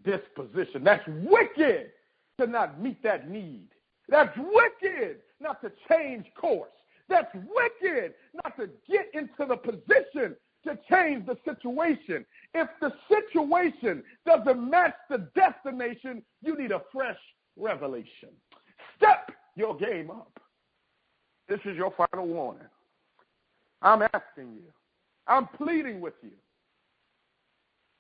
disposition. 0.05 0.85
That's 0.85 1.07
wicked 1.07 1.90
to 2.38 2.46
not 2.46 2.81
meet 2.81 3.03
that 3.03 3.31
need. 3.31 3.68
That's 4.09 4.37
wicked 4.37 5.18
not 5.40 5.62
to 5.62 5.72
change 5.90 6.27
course. 6.38 6.70
That's 7.09 7.33
wicked 7.35 8.14
not 8.35 8.57
to 8.59 8.68
get 8.88 9.07
into 9.14 9.46
the 9.48 9.57
position 9.57 10.37
to 10.64 10.79
change 10.90 11.27
the 11.27 11.37
situation. 11.44 12.25
If 12.55 12.68
the 12.81 12.92
situation 13.09 14.03
doesn't 14.27 14.70
match 14.70 14.94
the 15.09 15.29
destination, 15.35 16.22
you 16.42 16.57
need 16.57 16.72
a 16.72 16.83
fresh 16.92 17.18
revelation. 17.57 18.29
Step 18.96 19.33
your 19.57 19.77
game 19.77 20.11
up. 20.11 20.38
This 21.48 21.61
is 21.64 21.77
your 21.77 21.92
final 21.92 22.27
warning. 22.27 22.68
I'm 23.81 24.03
asking 24.03 24.55
you 24.55 24.72
I'm 25.26 25.46
pleading 25.46 26.00
with 26.00 26.14
you. 26.22 26.30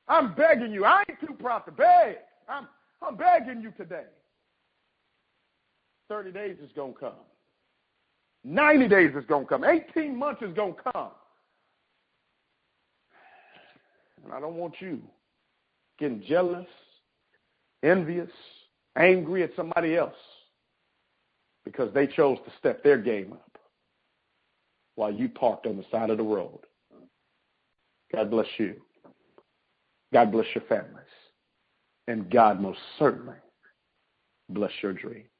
I'm 0.08 0.34
begging 0.34 0.72
you. 0.72 0.84
I 0.84 1.04
ain't 1.08 1.20
too 1.20 1.34
proud 1.34 1.60
to 1.60 1.72
beg. 1.72 2.16
I'm, 2.48 2.66
I'm 3.00 3.16
begging 3.16 3.62
you 3.62 3.70
today. 3.72 4.04
30 6.08 6.32
days 6.32 6.56
is 6.62 6.70
going 6.74 6.94
to 6.94 6.98
come. 6.98 7.12
90 8.44 8.88
days 8.88 9.12
is 9.16 9.24
going 9.26 9.44
to 9.44 9.48
come. 9.48 9.64
18 9.64 10.16
months 10.16 10.42
is 10.42 10.52
going 10.54 10.74
to 10.74 10.92
come. 10.92 11.10
And 14.24 14.32
I 14.32 14.40
don't 14.40 14.56
want 14.56 14.74
you 14.80 15.00
getting 15.98 16.22
jealous, 16.28 16.66
envious, 17.82 18.30
angry 18.96 19.42
at 19.42 19.50
somebody 19.56 19.96
else 19.96 20.14
because 21.64 21.92
they 21.94 22.06
chose 22.06 22.38
to 22.44 22.52
step 22.58 22.82
their 22.82 22.98
game 22.98 23.32
up 23.32 23.58
while 24.96 25.12
you 25.12 25.28
parked 25.28 25.66
on 25.66 25.76
the 25.76 25.84
side 25.90 26.10
of 26.10 26.18
the 26.18 26.22
road. 26.22 26.60
God 28.14 28.30
bless 28.30 28.46
you. 28.58 28.74
God 30.12 30.30
bless 30.30 30.46
your 30.54 30.64
families. 30.68 31.06
And 32.08 32.30
God 32.30 32.60
most 32.60 32.78
certainly 32.98 33.36
bless 34.48 34.72
your 34.82 34.92
dreams. 34.92 35.31